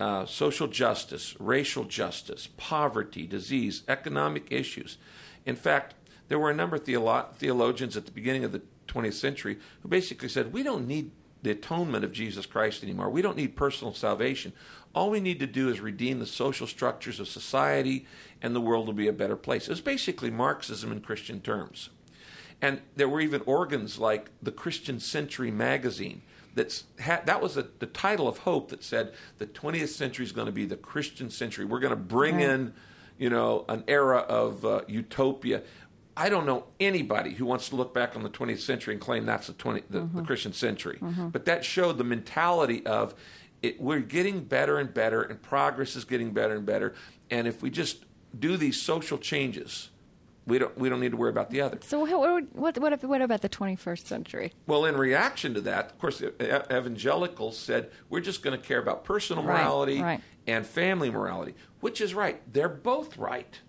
[0.00, 4.96] uh, social justice racial justice poverty disease economic issues
[5.44, 5.94] in fact
[6.28, 9.88] there were a number of theolo- theologians at the beginning of the 20th century who
[9.88, 11.10] basically said we don't need
[11.42, 13.10] the atonement of Jesus Christ anymore.
[13.10, 14.52] We don't need personal salvation.
[14.94, 18.06] All we need to do is redeem the social structures of society,
[18.42, 19.64] and the world will be a better place.
[19.64, 21.90] It was basically Marxism in Christian terms.
[22.60, 26.22] And there were even organs like the Christian Century magazine.
[26.58, 30.32] That's had, that was a, the title of hope that said the 20th century is
[30.32, 31.64] going to be the Christian century.
[31.64, 32.50] We're going to bring Right.
[32.50, 32.74] in,
[33.16, 35.62] you know, an era of uh, utopia.
[36.16, 39.24] I don't know anybody who wants to look back on the 20th century and claim
[39.24, 40.98] that's the 20 the, the Christian century.
[41.32, 43.14] But that showed the mentality of
[43.62, 46.94] it, we're getting better and better, and progress is getting better and better.
[47.30, 48.04] And if we just
[48.38, 49.90] do these social changes,
[50.48, 51.78] we don't we don't need to worry about the other.
[51.82, 52.00] so?
[52.00, 54.52] What what what, what about the 21st century?
[54.66, 59.04] Well, in reaction to that, of course, evangelicals said we're just going to care about
[59.04, 60.20] personal Right, morality right.
[60.46, 62.40] and family morality, which is right.
[62.52, 63.60] They're both right.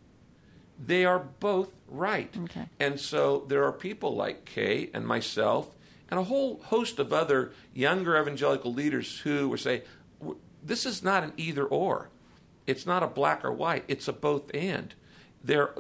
[0.84, 2.34] They are both right.
[2.46, 2.66] Okay.
[2.80, 5.76] And so there are people like Kay and myself
[6.10, 9.84] and a whole host of other younger evangelical leaders who would say,
[10.64, 12.10] this is not an either or.
[12.66, 13.84] It's not a black or white.
[13.90, 14.94] It's a both and.
[15.44, 15.74] There,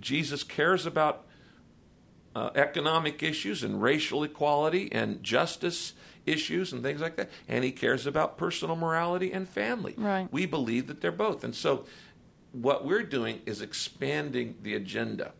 [0.00, 1.24] Jesus cares about
[2.34, 5.94] uh, economic issues and racial equality and justice
[6.26, 7.30] issues and things like that.
[7.48, 9.94] And he cares about personal morality and family.
[9.96, 10.28] Right.
[10.30, 11.44] We believe that they're both.
[11.44, 11.86] And so
[12.52, 15.32] what we're doing is expanding the agenda.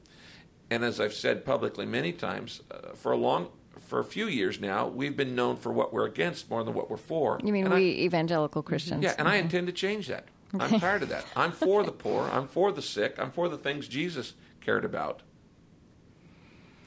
[0.71, 3.49] And as I've said publicly many times, uh, for a long,
[3.81, 6.89] for a few years now, we've been known for what we're against more than what
[6.91, 7.39] we're for.
[7.45, 9.03] You mean And we I- evangelical Christians?
[9.05, 10.25] yeah, and I intend to change that.
[10.61, 11.25] I'm tired of that.
[11.37, 12.23] I'm for the poor.
[12.33, 13.17] I'm for the sick.
[13.19, 15.23] I'm for the things Jesus cared about.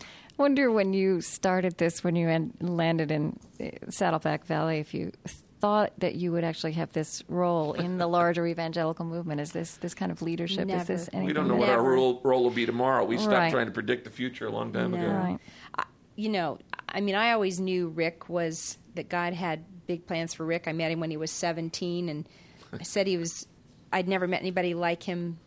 [0.02, 5.12] I wonder when you started this, when you landed in uh, Saddleback Valley, if you
[5.60, 9.42] thought that you would actually have this role in the larger evangelical movement.
[9.42, 10.70] Is this this kind of leadership?
[10.70, 13.04] Is this We anything We don't know that- what our role, role will be tomorrow.
[13.04, 13.52] We stopped Right.
[13.52, 14.98] trying to predict the future a long time No.
[15.00, 15.08] ago.
[15.12, 15.40] Right.
[15.78, 15.84] I-
[16.16, 20.46] you know, I mean, I always knew Rick was that God had big plans for
[20.46, 20.68] Rick.
[20.68, 22.28] I met him when he was 17, and
[22.78, 23.46] I said he was.
[23.92, 25.40] I'd never met anybody like him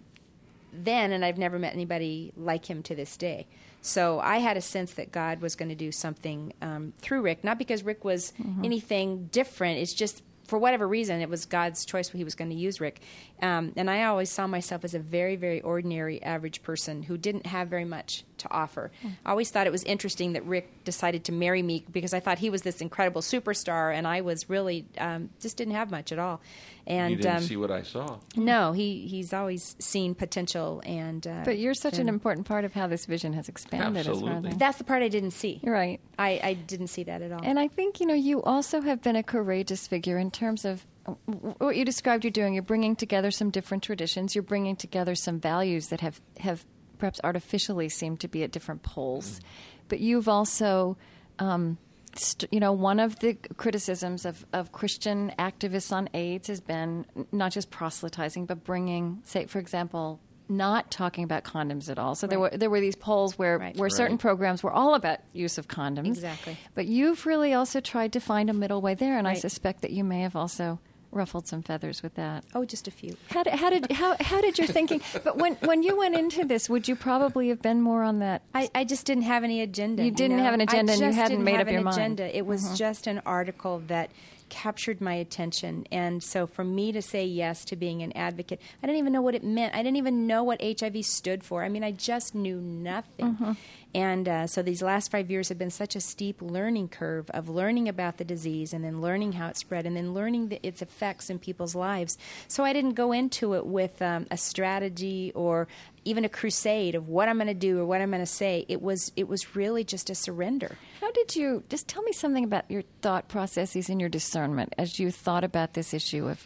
[0.72, 3.46] then, and I've never met anybody like him to this day.
[3.82, 7.44] So I had a sense that God was going to do something um, through Rick,
[7.44, 8.32] not because Rick was
[8.64, 9.78] anything different.
[9.78, 13.00] It's just for whatever reason, it was God's choice he was going to use Rick.
[13.40, 17.46] Um, and I always saw myself as a very, very ordinary, average person who didn't
[17.46, 18.90] have very much to offer.
[19.24, 22.38] I always thought it was interesting that Rick decided to marry me because I thought
[22.38, 26.18] he was this incredible superstar, and I was really um, just didn't have much at
[26.18, 26.40] all.
[26.84, 28.18] And you didn't um, see what I saw.
[28.36, 32.72] no, he he's always seen potential, and uh, But you're such an important part of
[32.72, 34.00] how this vision has expanded.
[34.00, 34.52] as as Absolutely.
[34.54, 35.60] That's the part I didn't see.
[35.62, 36.00] You're right.
[36.18, 37.40] I, I didn't see that at all.
[37.42, 40.84] And I think, you know, you also have been a courageous figure in terms of
[41.06, 41.12] uh,
[41.58, 42.54] what you described you're doing.
[42.54, 44.34] You're bringing together some different traditions.
[44.34, 46.64] You're bringing together some values that have, have
[47.02, 49.40] perhaps artificially seem to be at different poles.
[49.88, 50.96] But you've also,
[51.40, 51.76] um,
[52.14, 57.04] st- you know, one of the criticisms of, of Christian activists on AIDS has been
[57.32, 62.14] not just proselytizing, but bringing, say, for example, not talking about condoms at all.
[62.14, 63.76] So there were there were these polls where Right.
[63.76, 64.20] where certain Right.
[64.20, 66.06] programs were all about use of condoms.
[66.06, 66.56] Exactly.
[66.76, 69.90] But you've really also tried to find a middle way there, and I suspect that
[69.90, 70.78] you may have also
[71.12, 72.44] ruffled some feathers with that.
[72.54, 73.16] oh, just a few.
[73.30, 75.00] How did how did how, how did your thinking?
[75.22, 78.42] But when when you went into this, would you probably have been more on that?
[78.54, 80.04] I, I just didn't have any agenda.
[80.04, 80.42] You didn't know?
[80.42, 81.96] have an agenda and you hadn't made up your an mind.
[81.96, 82.36] Agenda.
[82.36, 84.10] It was just an article that
[84.48, 88.86] captured my attention, and so for me to say yes to being an advocate, I
[88.86, 89.74] didn't even know what it meant.
[89.74, 91.64] I didn't even know what HIV stood for.
[91.64, 93.26] I mean, I just knew nothing.
[93.26, 93.54] Uh-huh.
[93.94, 97.48] And uh, so these last five years have been such a steep learning curve of
[97.48, 100.80] learning about the disease and then learning how it spread and then learning the, its
[100.80, 102.16] effects in people's lives.
[102.48, 105.68] So I didn't go into it with um, a strategy or
[106.04, 108.64] even a crusade of what I'm going to do or what I'm going to say.
[108.68, 110.78] It was it was really just a surrender.
[111.00, 114.98] How did you just tell me something about your thought processes and your discernment as
[114.98, 116.44] you thought about this issue of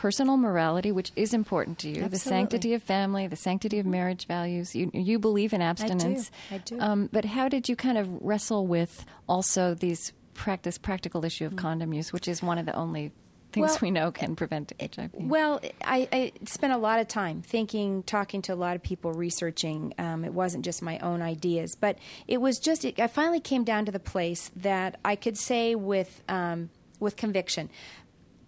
[0.00, 4.26] personal morality, which is important to you, the sanctity of family, the sanctity of marriage
[4.26, 4.74] values.
[4.74, 6.30] You you believe in abstinence.
[6.50, 6.78] I do.
[6.80, 11.44] I Um, but how did you kind of wrestle with also these practice practical issue
[11.44, 13.12] of condom use, which is one of the only
[13.52, 15.10] things Well, we know can prevent HIV?
[15.12, 19.12] Well, I, I spent a lot of time thinking, talking to a lot of people,
[19.12, 19.92] researching.
[19.98, 22.86] Um, it wasn't just my own ideas, but it was just.
[22.86, 26.70] It, I finally came down to the place that I could say with um,
[27.00, 27.68] with conviction.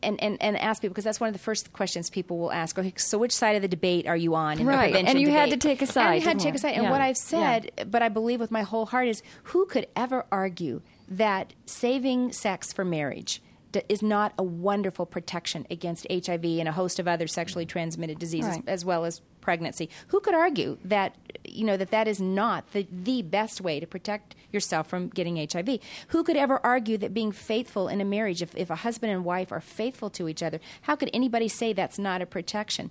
[0.02, 2.78] And, and, and ask people because that's one of the first questions people will ask.
[2.78, 4.58] Okay, so which side of the debate are you on?
[4.58, 6.58] In Right, and you had to take a side, And you had to take a
[6.58, 6.74] side.
[6.74, 6.90] And Yeah.
[6.90, 7.60] what I've Yeah.
[7.68, 12.32] said, but I believe with my whole heart, is who could ever argue that saving
[12.32, 17.06] sex for marriage d- is not a wonderful protection against HIV and a host of
[17.06, 18.64] other sexually transmitted diseases, Right.
[18.68, 19.90] as well as pregnancy.
[20.08, 23.86] Who could argue that you know that that is not the the best way to
[23.86, 25.80] protect yourself from getting HIV?
[26.08, 29.24] Who could ever argue that being faithful in a marriage, if, if a husband and
[29.24, 32.90] wife are faithful to each other, how could anybody say that's not a protection?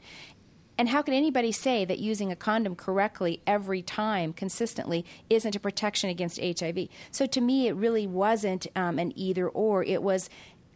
[0.78, 5.60] And how can anybody say that using a condom correctly every time, consistently, isn't a
[5.60, 6.88] protection against HIV?
[7.12, 9.84] So to me, it really wasn't um, an either or.
[9.84, 10.28] It was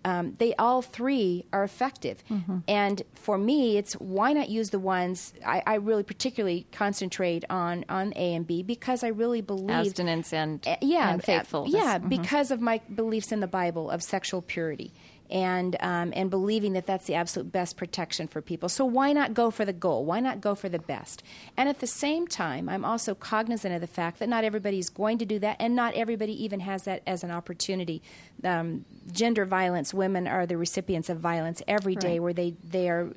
[0.05, 2.23] um, they all three are effective.
[2.67, 7.83] And for me, it's why not use the ones I, I really particularly concentrate on
[7.89, 11.73] on A and B because I really believe Abstinence and uh, yeah, and uh, faithfulness.
[11.73, 12.09] yeah, Mhm.
[12.09, 14.93] because of my beliefs in the Bible of sexual purity.
[15.27, 18.69] And um, and believing that that's the absolute best protection for people.
[18.69, 20.05] So why not go for the goal?
[20.05, 21.23] Why not go for the best?
[21.57, 25.17] And at the same time, I'm also cognizant of the fact that not everybody's going
[25.17, 28.03] to do that, and not everybody even has that as an opportunity.
[28.43, 32.21] Um, gender violence, women are the recipients of violence every day, Right.
[32.21, 33.11] where they they are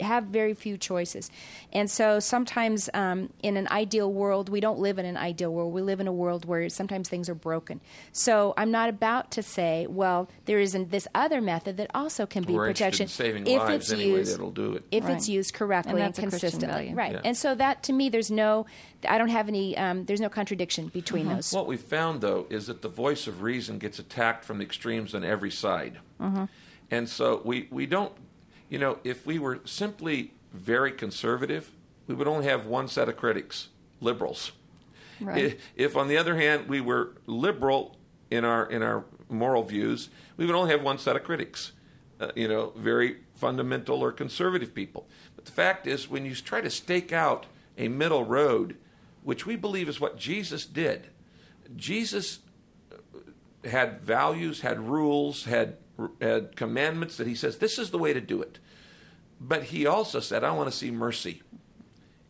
[0.00, 1.30] have very few choices.
[1.72, 5.72] And so sometimes um, in an ideal world, we don't live in an ideal world.
[5.72, 7.80] We live in a world where sometimes things are broken.
[8.12, 12.44] So I'm not about to say, well, there isn't this other method that also can
[12.44, 14.84] be We're protection interested in saving if lives it's anyway used that'll do it.
[14.90, 15.16] if Right.
[15.16, 16.68] it's used correctly And and, that's a consistently.
[16.68, 16.94] value.
[16.94, 17.12] Right.
[17.12, 17.20] Yeah.
[17.24, 18.66] And so that to me, there's no,
[19.08, 21.36] I don't have any, um, there's no contradiction between Uh-huh.
[21.36, 21.52] those.
[21.52, 25.14] What we found, though, is that the voice of reason gets attacked from the extremes
[25.14, 25.98] on every side.
[26.90, 28.12] And so we, we don't,
[28.68, 31.70] you know, if we were simply very conservative,
[32.06, 33.68] we would only have one set of critics,
[34.00, 34.52] liberals.
[35.20, 35.44] Right.
[35.44, 37.96] If, if, on the other hand, we were liberal
[38.30, 41.72] in our in our moral views, we would only have one set of critics.
[42.20, 45.08] Uh, you know, very fundamental or conservative people.
[45.34, 47.46] But the fact is, when you try to stake out
[47.76, 48.76] a middle road,
[49.22, 51.08] which we believe is what Jesus did,
[51.76, 52.40] Jesus
[53.64, 55.76] had values, had rules, had
[56.20, 58.58] had commandments that he says this is the way to do it.
[59.40, 61.42] But he also said, I want to see mercy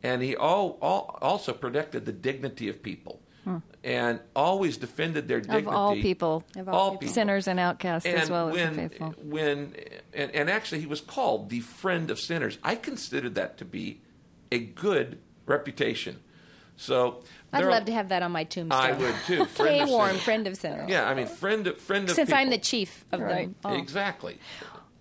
[0.02, 3.58] and he all, all, also protected the dignity of people hmm.
[3.84, 7.00] and always defended their dignity of all people, of all, all people.
[7.00, 7.14] people.
[7.14, 9.14] sinners and outcasts and as well when, as the faithful.
[9.22, 9.74] When
[10.12, 12.58] and, and actually, he was called the friend of sinners.
[12.62, 14.00] I considered that to be
[14.50, 16.20] a good reputation.
[16.76, 18.80] So I'd love to have that on my tombstone.
[18.80, 19.44] I would too.
[19.56, 20.88] Friend Warren, friend of sinners.
[20.88, 22.14] Yeah, I mean, friend of friend of.
[22.14, 22.40] Since people.
[22.40, 23.46] I'm the chief of right.
[23.46, 23.54] them.
[23.64, 23.76] All.
[23.76, 24.38] Exactly.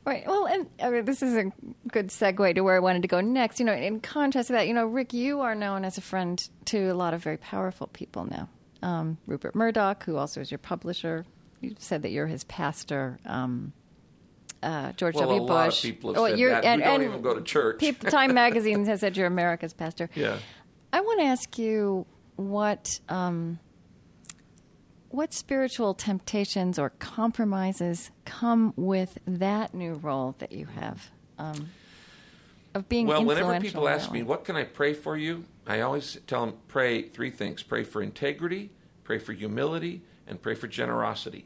[0.06, 0.26] Right.
[0.26, 1.52] Well, and I mean, this is a
[1.88, 3.60] good segue to where I wanted to go next.
[3.60, 6.48] You know, in contrast to that, you know, Rick, you are known as a friend
[6.66, 8.50] to a lot of very powerful people now.
[8.82, 11.26] Um, Rupert Murdoch, who also is your publisher,
[11.62, 13.20] you said that you're his pastor.
[13.26, 13.74] Um,
[14.64, 15.44] uh, George well, W.
[15.44, 15.50] A Bush.
[15.50, 16.66] lot of people have oh, said that.
[16.66, 17.80] And, we don't even go to church.
[17.80, 20.10] People, Time Magazine has said you're America's pastor.
[20.16, 20.38] Yeah.
[20.94, 23.00] I want to ask you what.
[23.10, 23.60] Um,
[25.10, 31.70] what spiritual temptations or compromises come with that new role that you have um,
[32.74, 35.44] of being well whenever people ask me what can i pray for you?
[35.68, 37.62] I always tell them pray three things.
[37.62, 38.72] Pray for integrity
[39.12, 41.44] pray for humility and pray for generosity.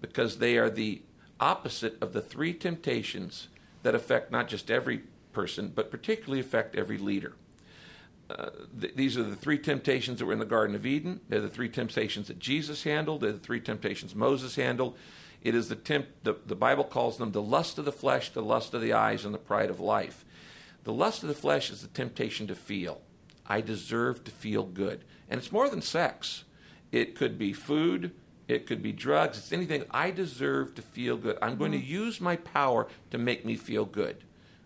[0.00, 1.02] Because they are the
[1.40, 3.48] opposite of the three temptations
[3.82, 7.34] that affect not just every person but particularly affect every leader
[8.30, 8.50] uh,
[8.80, 11.20] th- these are the three temptations that were in the Garden of Eden.
[11.28, 13.22] They're the three temptations that Jesus handled.
[13.22, 14.96] They're the three temptations Moses handled.
[15.42, 18.42] It is the temp- the, the Bible calls them the lust of the flesh, the
[18.42, 20.24] lust of the eyes, and the pride of life.
[20.84, 23.00] The lust of the flesh is the temptation to feel.
[23.46, 25.04] I deserve to feel good.
[25.28, 26.44] And it's more than sex.
[26.92, 28.12] It could be food,
[28.48, 29.84] it could be drugs, it's anything.
[29.90, 31.38] I deserve to feel good.
[31.40, 31.82] I'm going mm-hmm.
[31.82, 34.24] to use my power to make me feel good.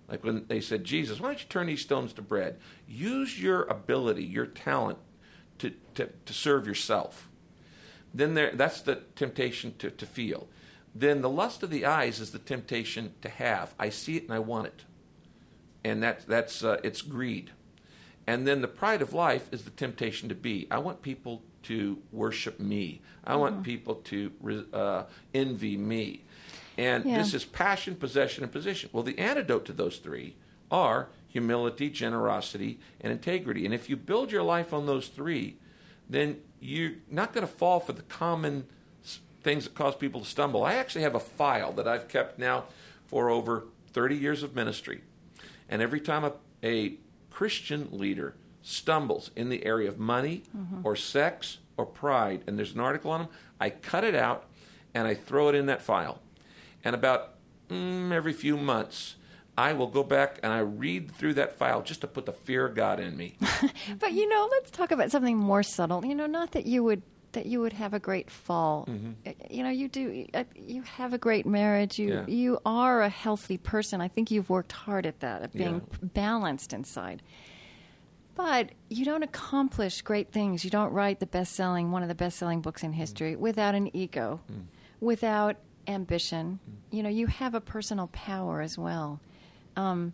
[0.09, 2.59] Like when they said, Jesus, why don't you turn these stones to bread?
[2.87, 4.99] Use your ability, your talent
[5.59, 7.31] to, to, to serve yourself.
[8.13, 10.49] Then there, that's the temptation to, to feel.
[10.95, 13.75] Then the lust of the eyes is the temptation to have.
[13.79, 14.85] I see it and I want it.
[15.83, 17.51] And that, that's uh, it's greed.
[18.27, 20.67] And then the pride of life is the temptation to be.
[20.71, 23.03] I want people to worship me.
[23.25, 23.41] I mm-hmm.
[23.41, 25.03] want people to uh,
[25.35, 26.24] envy me.
[26.77, 27.19] And yeah.
[27.19, 28.91] this is passion, possession, and position.
[28.93, 30.37] Well, the antidote to those three
[30.71, 33.65] are humility, generosity, and integrity.
[33.65, 35.57] And if you build your life on those three,
[36.09, 38.67] then you're not going to fall for the common
[39.43, 40.65] things that cause people to stumble.
[40.65, 42.65] I actually have a file that I've kept now
[43.07, 45.03] for over 30 years of ministry.
[45.69, 46.95] And every time a, a
[47.31, 50.81] Christian leader stumbles in the area of money mm-hmm.
[50.83, 53.29] or sex or pride, and there's an article on them,
[53.61, 54.47] I cut it out
[54.95, 56.21] and I throw it in that file.
[56.85, 57.35] And about
[57.69, 59.17] mm, every few months,
[59.57, 62.67] I will go back and I read through that file just to put the fear
[62.67, 63.37] of God in me.
[63.99, 66.05] but you know, let's talk about something more subtle.
[66.05, 68.87] You know, not that you would that you would have a great fall.
[68.89, 69.13] Mm-hmm.
[69.27, 70.27] Uh, you know, you do.
[70.35, 71.99] Uh, you have a great marriage.
[71.99, 72.27] You yeah.
[72.27, 74.01] you are a healthy person.
[74.01, 75.99] I think you've worked hard at that, at being yeah.
[76.03, 77.23] balanced inside.
[78.37, 80.65] But you don't accomplish great things.
[80.65, 83.39] You don't write the best selling, one of the best selling books in history, mm.
[83.39, 84.65] without an ego, mm.
[85.01, 85.57] without
[85.87, 86.59] ambition.
[86.91, 89.21] You know, you have a personal power as well.
[89.77, 90.13] Um,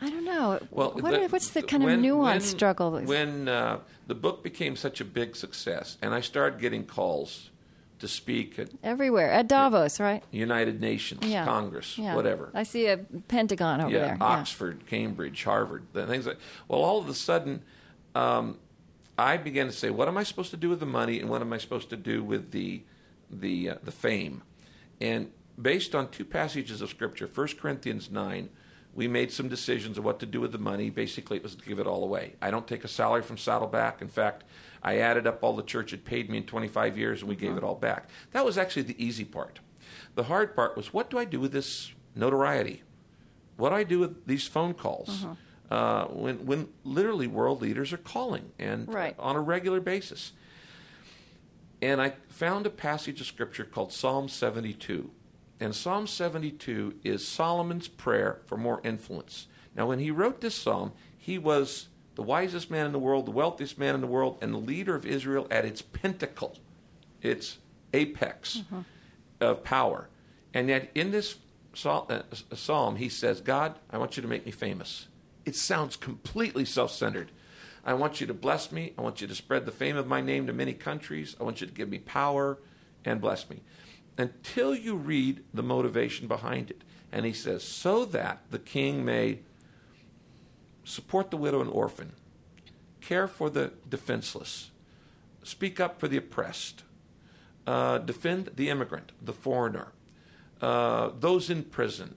[0.00, 0.60] I don't know.
[0.70, 3.00] Well, what are, what's the kind when, of nuanced when, struggle?
[3.00, 7.50] When uh, the book became such a big success, and I started getting calls
[7.98, 10.22] to speak at everywhere at Davos, right?
[10.30, 11.44] United Nations, yeah.
[11.44, 12.14] Congress, yeah.
[12.14, 12.50] whatever.
[12.54, 14.00] I see a Pentagon over there.
[14.00, 14.22] yeah, there.
[14.22, 14.86] Oxford.
[14.86, 16.38] Cambridge, Harvard, things like.
[16.68, 17.62] Well, all of a sudden,
[18.14, 18.58] um,
[19.18, 21.40] I began to say, "What am I supposed to do with the money, and what
[21.40, 22.82] am I supposed to do with the
[23.30, 24.42] the uh, the fame?"
[25.00, 25.30] And
[25.60, 28.48] based on two passages of Scripture, 1 Corinthians 9,
[28.94, 30.90] we made some decisions of what to do with the money.
[30.90, 32.34] Basically, it was to give it all away.
[32.42, 34.02] I don't take a salary from Saddleback.
[34.02, 34.44] In fact,
[34.82, 37.56] I added up all the church had paid me in 25 years, and we gave
[37.56, 38.08] it all back.
[38.32, 39.60] That was actually the easy part.
[40.14, 42.82] The hard part was what do I do with this notoriety?
[43.56, 45.24] What do I do with these phone calls?
[45.24, 45.34] Uh-huh.
[45.70, 49.14] Uh, when, when literally world leaders are calling and right.
[49.18, 50.32] on a regular basis.
[51.80, 55.10] And I found a passage of scripture called Psalm 72.
[55.60, 59.46] And Psalm 72 is Solomon's prayer for more influence.
[59.74, 63.32] Now, when he wrote this psalm, he was the wisest man in the world, the
[63.32, 66.56] wealthiest man in the world, and the leader of Israel at its pinnacle,
[67.22, 67.58] its
[67.92, 68.80] apex mm-hmm.
[69.40, 70.08] of power.
[70.52, 71.36] And yet, in this
[71.84, 72.22] uh,
[72.54, 75.06] psalm, he says, God, I want you to make me famous.
[75.44, 77.30] it sounds completely self centered.
[77.88, 78.92] I want you to bless me.
[78.98, 81.34] I want you to spread the fame of my name to many countries.
[81.40, 82.58] I want you to give me power
[83.02, 83.62] and bless me.
[84.18, 86.82] Until you read the motivation behind it.
[87.10, 89.38] And he says, so that the king may
[90.84, 92.12] support the widow and orphan,
[93.00, 94.70] care for the defenseless,
[95.42, 96.82] speak up for the oppressed,
[97.66, 99.92] uh, defend the immigrant, the foreigner,
[100.60, 102.16] uh, those in prison,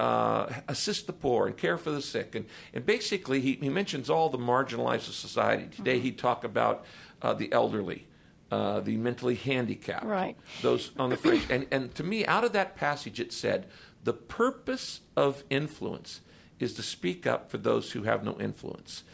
[0.00, 2.34] uh, assist the poor and care for the sick.
[2.34, 5.66] And, and basically, he, he mentions all the marginalized of society.
[5.76, 6.02] Today, Mm-hmm.
[6.04, 6.84] he'd talk about
[7.22, 8.06] uh, the elderly,
[8.50, 10.36] uh, the mentally handicapped, Right.
[10.62, 11.46] those on the fringe.
[11.50, 13.66] And, and to me, out of that passage, it said,
[14.02, 16.22] the purpose of influence
[16.58, 19.04] is to speak up for those who have no influence.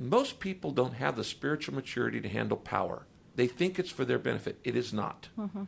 [0.00, 3.06] Most people don't have the spiritual maturity to handle power.
[3.36, 4.58] They think it's for their benefit.
[4.64, 5.28] It is not.
[5.38, 5.64] Mm-hmm.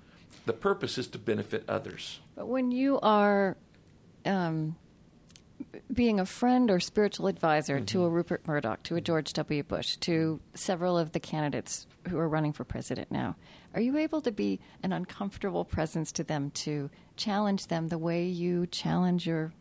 [0.47, 2.21] The purpose is to benefit others.
[2.35, 3.57] But when you are
[4.25, 4.77] um,
[5.93, 8.07] being a friend or spiritual advisor to Mm-hmm.
[8.07, 9.63] a Rupert Murdoch, to a George W.
[9.63, 13.37] Bush, to several of the candidates who are running for president now,
[13.75, 18.25] are you able to be an uncomfortable presence to them to challenge them the way
[18.27, 19.53] you challenge your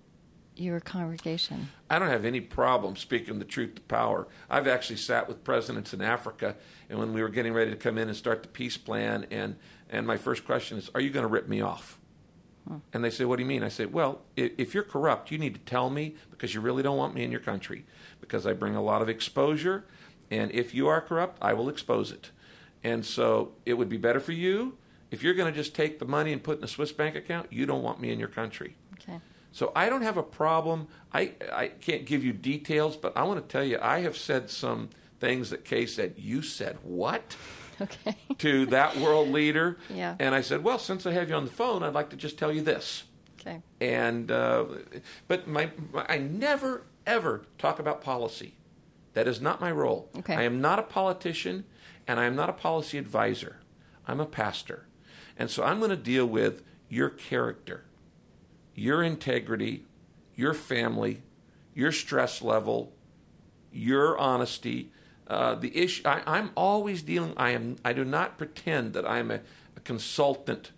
[0.55, 1.69] your congregation?
[1.89, 4.27] I don't have any problem speaking the truth to power.
[4.51, 6.55] I've actually sat with presidents in Africa,
[6.89, 9.55] and when we were getting ready to come in and start the peace plan, and,
[9.89, 11.99] and my first question is, Are you going to rip me off?
[12.93, 13.63] And they say, What do you mean?
[13.63, 16.97] I say, Well, if, you're corrupt, you need to tell me because you really don't
[16.97, 17.85] want me in your country
[18.21, 19.85] because I bring a lot of exposure,
[20.31, 22.31] and if you are corrupt, I will expose it.
[22.83, 24.77] And so it would be better for you
[25.13, 27.15] if you're going to just take the money and put it in a Swiss bank
[27.15, 28.75] account, you don't want me in your country.
[28.93, 29.19] Okay.
[29.51, 30.87] So I don't have a problem.
[31.13, 34.49] I, I can't give you details, but I want to tell you, I have said
[34.49, 34.89] some
[35.19, 37.35] things that Kay said, You said what?
[37.83, 38.15] Okay.
[38.39, 39.77] to that world leader.
[39.93, 40.15] Yeah.
[40.19, 42.37] And I said, Well, since I have you on the phone, I'd like to just
[42.37, 43.03] tell you this.
[43.39, 43.61] Okay.
[43.81, 44.65] And, uh,
[45.27, 48.55] but my, my, I never, ever talk about policy.
[49.13, 50.09] That is not my role.
[50.17, 50.35] Okay.
[50.35, 51.65] I am not a politician,
[52.07, 53.57] and I am not a policy advisor.
[54.07, 54.87] I'm a pastor.
[55.37, 57.85] And so I'm going to deal with your character,
[58.73, 59.85] your integrity,
[60.35, 61.21] your family,
[61.73, 62.93] your stress level,
[63.71, 64.91] your honesty.
[65.27, 67.33] Uh, the issue I, I'm always dealing.
[67.37, 67.77] I am.
[67.83, 69.39] I do not pretend that I am a,
[69.75, 70.71] a consultant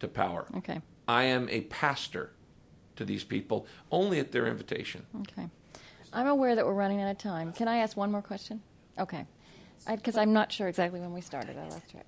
[0.00, 0.46] to power.
[0.56, 0.80] Okay.
[1.06, 2.30] I am a pastor
[2.96, 5.06] to these people only at their invitation.
[5.20, 5.48] Okay.
[6.12, 7.52] I'm aware that we're running out of time.
[7.52, 8.60] Can I ask one more question?
[8.98, 9.26] Okay.
[9.88, 11.56] Because I'm not sure exactly when we started.
[11.58, 12.06] I lost track.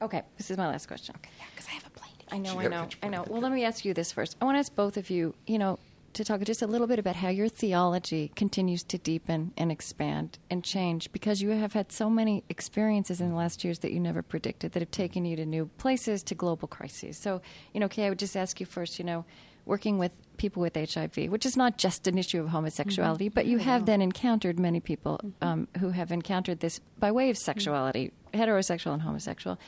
[0.00, 1.14] Okay, this is my last question.
[1.18, 1.30] Okay.
[1.38, 2.12] Yeah, because I have a plane.
[2.28, 3.24] to I know, You I know, I know.
[3.28, 4.36] Well, let me ask you this first.
[4.40, 5.78] I want to ask both of you, you know,
[6.14, 10.38] to talk just a little bit about how your theology continues to deepen and expand
[10.50, 14.00] and change because you have had so many experiences in the last years that you
[14.00, 17.16] never predicted that have taken you to new places, to global crises.
[17.16, 17.40] So,
[17.72, 19.24] you know, Kay, I would just ask you first, you know,
[19.64, 23.58] working with people with HIV, which is not just an issue of homosexuality, but you
[23.58, 28.94] have then encountered many people um, who have encountered this by way of sexuality, heterosexual
[28.94, 29.58] and homosexual.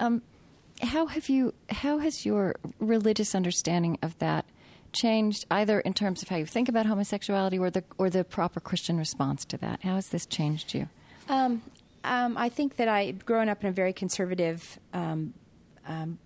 [0.00, 0.22] Um,
[0.82, 4.44] how have you how has your religious understanding of that
[4.94, 8.60] changed either in terms of how you think about homosexuality or the or the proper
[8.60, 9.82] Christian response to that?
[9.82, 10.88] How has this changed you?
[11.28, 11.60] Um,
[12.04, 15.34] um, I think that I, growing up in a very conservative, um,
[15.86, 16.18] um,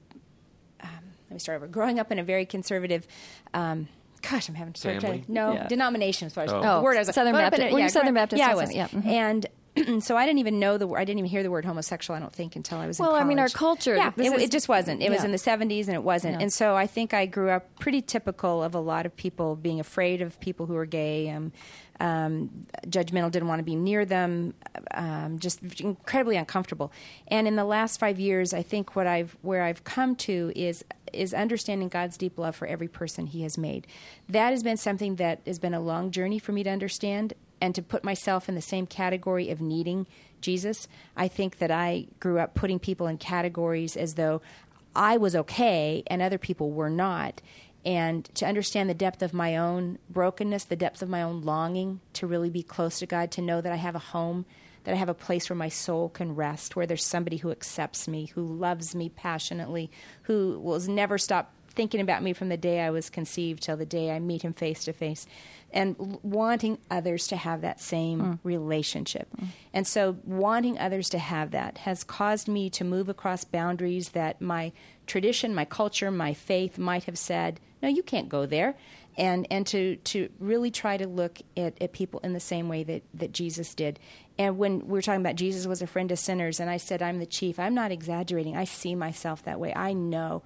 [0.80, 0.90] um,
[1.28, 1.66] let me start over.
[1.66, 3.06] Growing up in a very conservative,
[3.54, 3.88] um,
[4.22, 5.18] gosh, I'm having to start Family?
[5.20, 5.66] trying- No, Yeah.
[5.68, 6.60] denomination as far as Oh.
[6.78, 8.70] the word I was Southern growing in Baptist- were you Southern Baptist Yeah, I was.
[8.72, 8.76] something?
[8.76, 9.06] Yeah, mhm.
[9.06, 9.46] And.
[10.00, 10.88] so I didn't even know the.
[10.88, 12.16] I didn't even hear the word homosexual.
[12.16, 12.98] I don't think until I was.
[12.98, 15.02] Well, I mean, our culture, Yeah, it, is- it just wasn't.
[15.02, 16.34] It was in the '70s, and it wasn't.
[16.34, 16.42] Yeah.
[16.42, 19.80] And so I think I grew up pretty typical of a lot of people being
[19.80, 21.30] afraid of people who are gay.
[21.30, 21.52] Um,
[22.00, 24.54] um, judgmental, didn't want to be near them,
[24.94, 26.92] um, just incredibly uncomfortable.
[27.26, 30.84] And in the last five years, I think what I've where I've come to is
[31.12, 33.86] is understanding God's deep love for every person He has made.
[34.28, 37.74] That has been something that has been a long journey for me to understand and
[37.74, 40.06] to put myself in the same category of needing
[40.40, 40.88] Jesus.
[41.16, 44.40] I think that I grew up putting people in categories as though
[44.94, 47.40] I was okay and other people were not
[47.84, 52.00] and to understand the depth of my own brokenness, the depth of my own longing
[52.14, 54.44] to really be close to God, to know that I have a home,
[54.84, 58.08] that I have a place where my soul can rest, where there's somebody who accepts
[58.08, 59.90] me, who loves me passionately,
[60.22, 63.86] who will never stop thinking about me from the day I was conceived till the
[63.86, 65.28] day I meet him face to face,
[65.72, 68.38] and wanting others to have that same mm.
[68.42, 69.28] relationship.
[69.40, 69.46] Mm.
[69.72, 74.40] And so, wanting others to have that has caused me to move across boundaries that
[74.40, 74.72] my
[75.06, 78.76] tradition, my culture, my faith might have said, no, you can't go there.
[79.16, 82.82] And, and to, to really try to look at, at people in the same way
[82.84, 84.00] that, that Jesus did.
[84.36, 87.02] And when we were talking about Jesus was a friend of sinners, and I said,
[87.02, 88.56] I'm the chief, I'm not exaggerating.
[88.56, 89.72] I see myself that way.
[89.74, 90.42] I know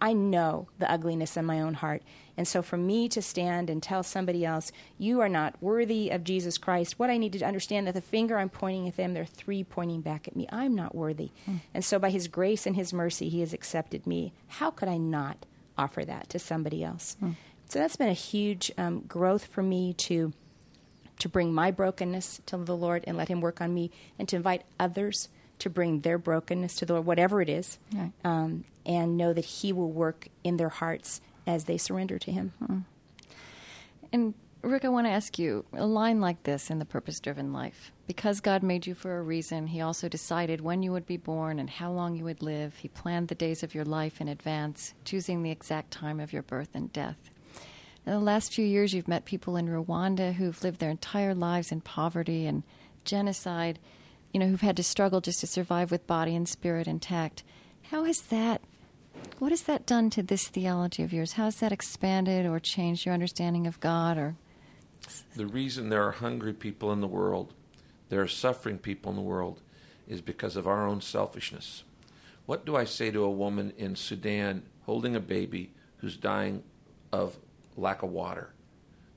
[0.00, 2.02] I know the ugliness in my own heart.
[2.36, 6.24] And so for me to stand and tell somebody else, you are not worthy of
[6.24, 9.24] Jesus Christ, what I need to understand that the finger I'm pointing at them, there
[9.24, 10.46] are three pointing back at me.
[10.50, 11.30] I'm not worthy.
[11.48, 11.60] Mm.
[11.74, 14.32] And so by his grace and his mercy, he has accepted me.
[14.46, 15.46] How could I not
[15.76, 17.16] offer that to somebody else?
[17.22, 17.34] Mm.
[17.68, 20.32] So that's been a huge um, growth for me to
[21.18, 23.90] to bring my brokenness to the Lord and let him work on me
[24.20, 25.28] and to invite others
[25.60, 28.12] to bring their brokenness to the Lord, whatever it is, right.
[28.24, 32.52] um, and know that He will work in their hearts as they surrender to Him.
[32.62, 32.78] Mm-hmm.
[34.12, 37.52] And Rick, I want to ask you a line like this in the purpose driven
[37.52, 37.92] life.
[38.06, 41.58] Because God made you for a reason, He also decided when you would be born
[41.58, 42.76] and how long you would live.
[42.76, 46.42] He planned the days of your life in advance, choosing the exact time of your
[46.42, 47.30] birth and death.
[48.04, 51.70] In the last few years, you've met people in Rwanda who've lived their entire lives
[51.70, 52.62] in poverty and
[53.04, 53.78] genocide
[54.32, 57.42] you know, who've had to struggle just to survive with body and spirit intact.
[57.90, 58.60] How has that,
[59.38, 61.32] what has that done to this theology of yours?
[61.32, 64.36] How has that expanded or changed your understanding of God or?
[65.36, 67.54] The reason there are hungry people in the world,
[68.08, 69.60] there are suffering people in the world,
[70.06, 71.84] is because of our own selfishness.
[72.46, 76.62] What do I say to a woman in Sudan holding a baby who's dying
[77.12, 77.36] of
[77.76, 78.54] lack of water?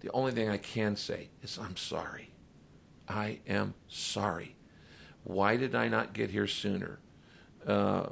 [0.01, 2.31] The only thing I can say is, I'm sorry.
[3.07, 4.55] I am sorry.
[5.23, 6.99] Why did I not get here sooner?
[7.65, 8.07] Uh,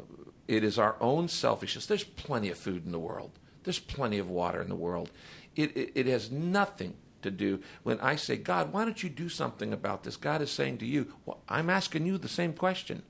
[0.47, 1.85] it is our own selfishness.
[1.85, 3.31] There's plenty of food in the world.
[3.63, 5.11] There's plenty of water in the world.
[5.55, 9.29] It, it, it has nothing to do when I say, God, why don't you do
[9.29, 10.17] something about this?
[10.17, 13.03] God is saying to you, well, I'm asking you the same question.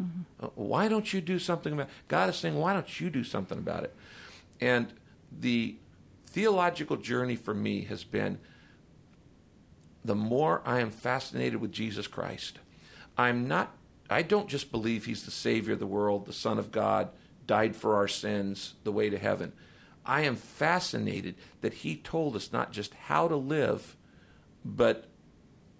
[0.00, 0.44] Mm-hmm.
[0.44, 1.92] Uh, why don't you do something about it?
[2.08, 3.94] God is saying, why don't you do something about it?
[4.60, 4.92] And
[5.30, 5.76] the
[6.26, 8.38] theological journey for me has been
[10.04, 12.58] the more I am fascinated with Jesus Christ,
[13.20, 13.76] I'm not,
[14.08, 17.10] I don't just believe he's the Savior of the world, the Son of God,
[17.46, 19.52] died for our sins, the way to heaven.
[20.06, 23.94] I am fascinated that he told us not just how to live,
[24.64, 25.08] but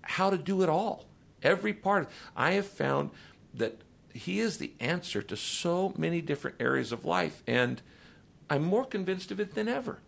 [0.02, 1.06] how to do it all.
[1.42, 2.10] Every part.
[2.36, 3.10] I have found
[3.54, 3.80] that
[4.12, 7.80] he is the answer to so many different areas of life, and
[8.50, 10.00] I'm more convinced of it than ever.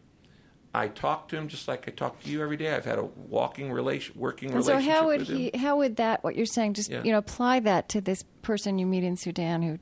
[0.75, 2.75] I talk to him just like I talk to you every day.
[2.75, 4.85] I've had a walking relation, working and relationship.
[4.85, 5.51] So how would he?
[5.51, 5.61] Him.
[5.61, 6.25] How would that?
[6.25, 6.75] What you're saying?
[6.75, 7.03] Just yeah.
[7.03, 9.79] you know, apply that to this person you meet in Sudan who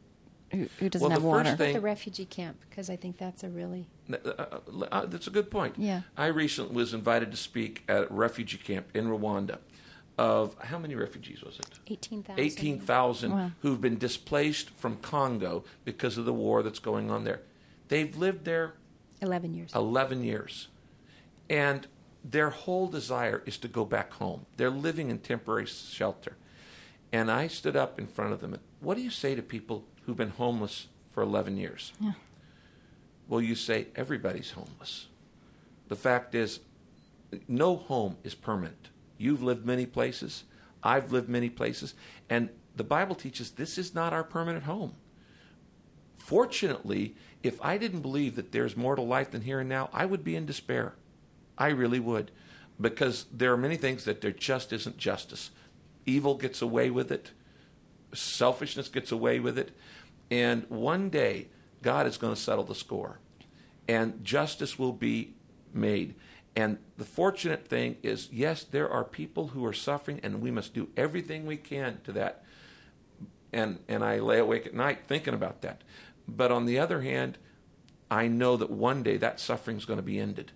[0.51, 1.55] who, who doesn't well, have water.
[1.55, 4.61] Thing, the refugee camp, because I think that's a really uh, uh,
[4.91, 5.77] uh, that's a good point.
[5.79, 9.59] Yeah, I recently was invited to speak at a refugee camp in Rwanda.
[10.19, 11.79] Of how many refugees was it?
[11.87, 12.45] Eighteen thousand.
[12.45, 13.53] Eighteen thousand wow.
[13.61, 17.41] who've been displaced from Congo because of the war that's going on there.
[17.89, 18.75] They've lived there
[19.23, 19.73] eleven years.
[19.73, 20.69] Eleven years
[21.51, 21.86] and
[22.24, 24.47] their whole desire is to go back home.
[24.56, 26.36] They're living in temporary shelter.
[27.12, 28.55] And I stood up in front of them.
[28.55, 31.93] And, what do you say to people who've been homeless for 11 years?
[32.01, 32.12] Yeah.
[33.28, 35.09] Well, you say everybody's homeless.
[35.89, 36.60] The fact is,
[37.48, 38.90] no home is permanent.
[39.18, 40.44] You've lived many places.
[40.82, 41.94] I've lived many places.
[42.28, 44.94] And the Bible teaches this is not our permanent home.
[46.16, 50.06] Fortunately, if I didn't believe that there's more to life than here and now, I
[50.06, 50.94] would be in despair.
[51.61, 52.31] I really would.
[52.81, 55.51] Because there are many things that there just isn't justice.
[56.07, 57.32] Evil gets away with it,
[58.15, 59.70] selfishness gets away with it.
[60.31, 61.49] And one day,
[61.82, 63.19] God is going to settle the score.
[63.87, 65.35] And justice will be
[65.74, 66.15] made.
[66.57, 70.73] And the fortunate thing is, yes, there are people who are suffering, and we must
[70.73, 72.45] do everything we can to that.
[73.53, 75.82] And, and I lay awake at night thinking about that.
[76.27, 77.37] But on the other hand,
[78.11, 80.53] I know that one day that suffering is going to be ended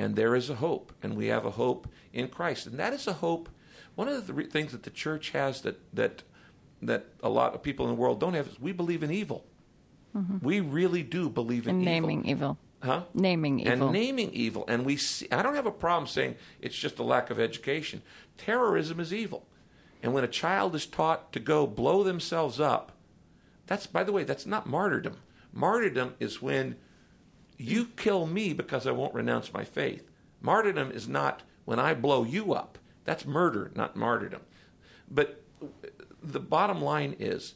[0.00, 3.06] and there is a hope, and we have a hope in Christ, and that is
[3.06, 3.50] a hope.
[3.96, 6.22] One of the things that the church has that that
[6.80, 9.44] that a lot of people in the world don't have is we believe in evil.
[10.16, 10.38] Mm-hmm.
[10.40, 11.92] We really do believe in and evil.
[11.92, 12.58] naming evil.
[12.82, 13.02] Huh?
[13.12, 13.72] Naming evil.
[13.72, 14.64] And naming evil.
[14.66, 18.00] And we see, I don't have a problem saying it's just a lack of education.
[18.38, 19.46] Terrorism is evil.
[20.02, 22.92] And when a child is taught to go blow themselves up,
[23.66, 25.18] that's, by the way, that's not martyrdom.
[25.52, 26.76] Martyrdom is when
[27.60, 30.10] you kill me because I won't renounce my faith.
[30.40, 32.78] Martyrdom is not when I blow you up.
[33.04, 34.40] That's murder, not martyrdom.
[35.10, 35.42] But
[36.22, 37.54] the bottom line is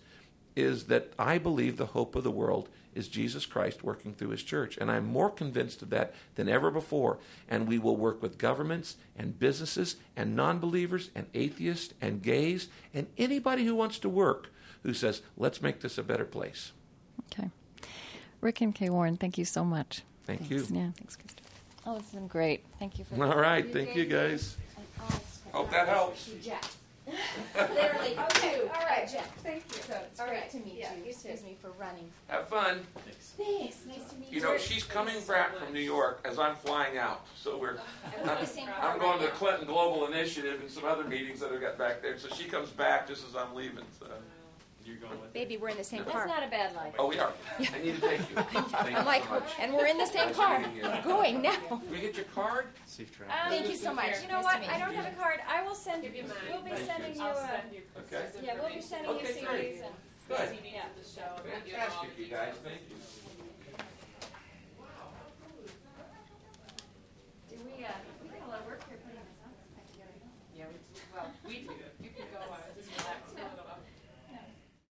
[0.56, 4.44] is that I believe the hope of the world is Jesus Christ working through his
[4.44, 4.76] church.
[4.76, 7.18] And I'm more convinced of that than ever before.
[7.48, 12.68] And we will work with governments and businesses and non believers and atheists and gays
[12.92, 14.50] and anybody who wants to work
[14.84, 16.70] who says, let's make this a better place.
[17.32, 17.50] Okay.
[18.44, 20.02] Rick and Kay Warren, thank you so much.
[20.26, 20.70] Thank Thanks.
[20.70, 20.76] you.
[20.76, 21.40] Yeah, thanks, Krista.
[21.86, 22.62] Oh, this has been great.
[22.78, 24.58] Thank you for All right, thank you guys.
[25.52, 26.30] Hope that helps.
[26.42, 26.62] Jack.
[27.54, 29.82] Literally, okay, all right, Jeff, thank you.
[29.82, 31.08] So it's great to meet you, too.
[31.08, 32.10] excuse me for running.
[32.28, 32.80] Have fun.
[33.38, 33.78] Thanks.
[33.86, 36.98] Nice to meet You You know, she's coming back from New York as I'm flying
[36.98, 37.26] out.
[37.36, 37.78] So we're.
[38.24, 41.40] We're in the same I'm going to the Clinton Global Initiative and some other meetings
[41.40, 42.18] that I've got back there.
[42.18, 43.84] So she comes back just as I'm leaving.
[43.98, 44.06] So.
[44.84, 46.26] You're going with Baby, we're in the same That's car.
[46.26, 46.92] not a bad life.
[46.98, 47.32] Oh, we are.
[47.58, 48.36] I need to take you.
[48.36, 49.50] Thank you I'm like, so much.
[49.58, 50.58] and we're in the same Nice car.
[50.58, 50.82] meeting you.
[50.82, 51.56] We're going now.
[51.68, 52.66] Can we get your card?
[52.86, 53.50] Safe Um.
[53.50, 54.20] Thank you so much.
[54.22, 54.60] You know Nice what?
[54.60, 55.40] meet I don't have a card.
[55.48, 56.02] I will send.
[56.02, 56.32] Give you mine.
[56.50, 57.22] We'll be Thank sending you.
[57.22, 58.26] I'll a, send you Okay.
[58.42, 59.74] Yeah, we'll be sending you Okay, great.
[59.76, 59.94] CDs and.
[60.28, 60.38] Good.
[60.38, 61.32] CDs of the show.
[61.54, 62.54] and you know, all Fantastic, you guys.
[62.62, 62.96] Thank you.